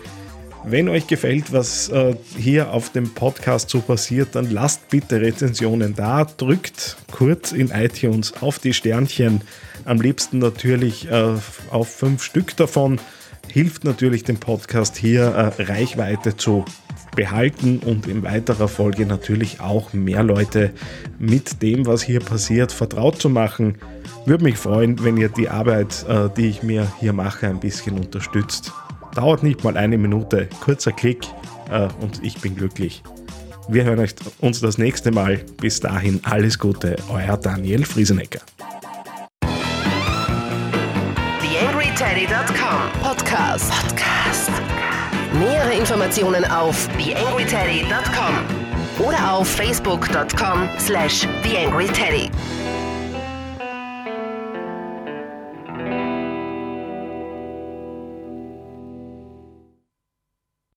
wenn 0.63 0.89
euch 0.89 1.07
gefällt, 1.07 1.53
was 1.53 1.89
äh, 1.89 2.15
hier 2.35 2.73
auf 2.73 2.91
dem 2.91 3.13
Podcast 3.13 3.69
so 3.69 3.79
passiert, 3.79 4.35
dann 4.35 4.49
lasst 4.51 4.89
bitte 4.89 5.21
Rezensionen 5.21 5.93
da, 5.95 6.25
drückt 6.25 6.97
kurz 7.11 7.51
in 7.51 7.69
iTunes 7.69 8.33
auf 8.41 8.59
die 8.59 8.73
Sternchen, 8.73 9.41
am 9.85 10.01
liebsten 10.01 10.39
natürlich 10.39 11.09
äh, 11.09 11.35
auf 11.69 11.87
fünf 11.89 12.23
Stück 12.23 12.57
davon 12.57 12.99
hilft 13.51 13.83
natürlich 13.83 14.23
dem 14.23 14.37
Podcast 14.37 14.97
hier 14.97 15.23
äh, 15.23 15.63
Reichweite 15.63 16.35
zu 16.35 16.65
behalten 17.15 17.79
und 17.79 18.07
in 18.07 18.23
weiterer 18.23 18.67
Folge 18.67 19.05
natürlich 19.05 19.59
auch 19.59 19.91
mehr 19.93 20.23
Leute 20.23 20.71
mit 21.17 21.61
dem, 21.61 21.85
was 21.85 22.03
hier 22.03 22.19
passiert, 22.19 22.71
vertraut 22.71 23.19
zu 23.19 23.29
machen. 23.29 23.79
Würde 24.25 24.43
mich 24.43 24.57
freuen, 24.57 25.03
wenn 25.03 25.17
ihr 25.17 25.29
die 25.29 25.49
Arbeit, 25.49 26.05
äh, 26.07 26.29
die 26.35 26.47
ich 26.47 26.63
mir 26.63 26.91
hier 26.99 27.13
mache, 27.13 27.47
ein 27.47 27.59
bisschen 27.59 27.97
unterstützt. 27.97 28.71
Dauert 29.15 29.41
nicht 29.41 29.63
mal 29.63 29.77
eine 29.77 29.97
Minute, 29.97 30.47
kurzer 30.61 30.91
Klick 30.91 31.25
äh, 31.71 31.87
und 32.01 32.23
ich 32.23 32.39
bin 32.39 32.55
glücklich. 32.55 33.01
Wir 33.69 33.83
hören 33.83 34.07
uns 34.39 34.61
das 34.61 34.77
nächste 34.77 35.11
Mal. 35.11 35.41
Bis 35.59 35.79
dahin 35.79 36.21
alles 36.23 36.57
Gute, 36.57 36.95
euer 37.09 37.35
Daniel 37.35 37.83
Friesenecker. 37.83 38.39
TheAngryTeddy.com 42.17 42.89
Podcast. 43.03 43.71
Podcast. 43.71 44.49
Nähere 45.33 45.77
Informationen 45.77 46.43
auf 46.45 46.87
TheAngryTeddy.com 46.97 49.05
oder 49.05 49.33
auf 49.33 49.47
Facebook.com 49.47 50.67
slash 50.79 51.27
TheAngryTeddy. 51.43 52.31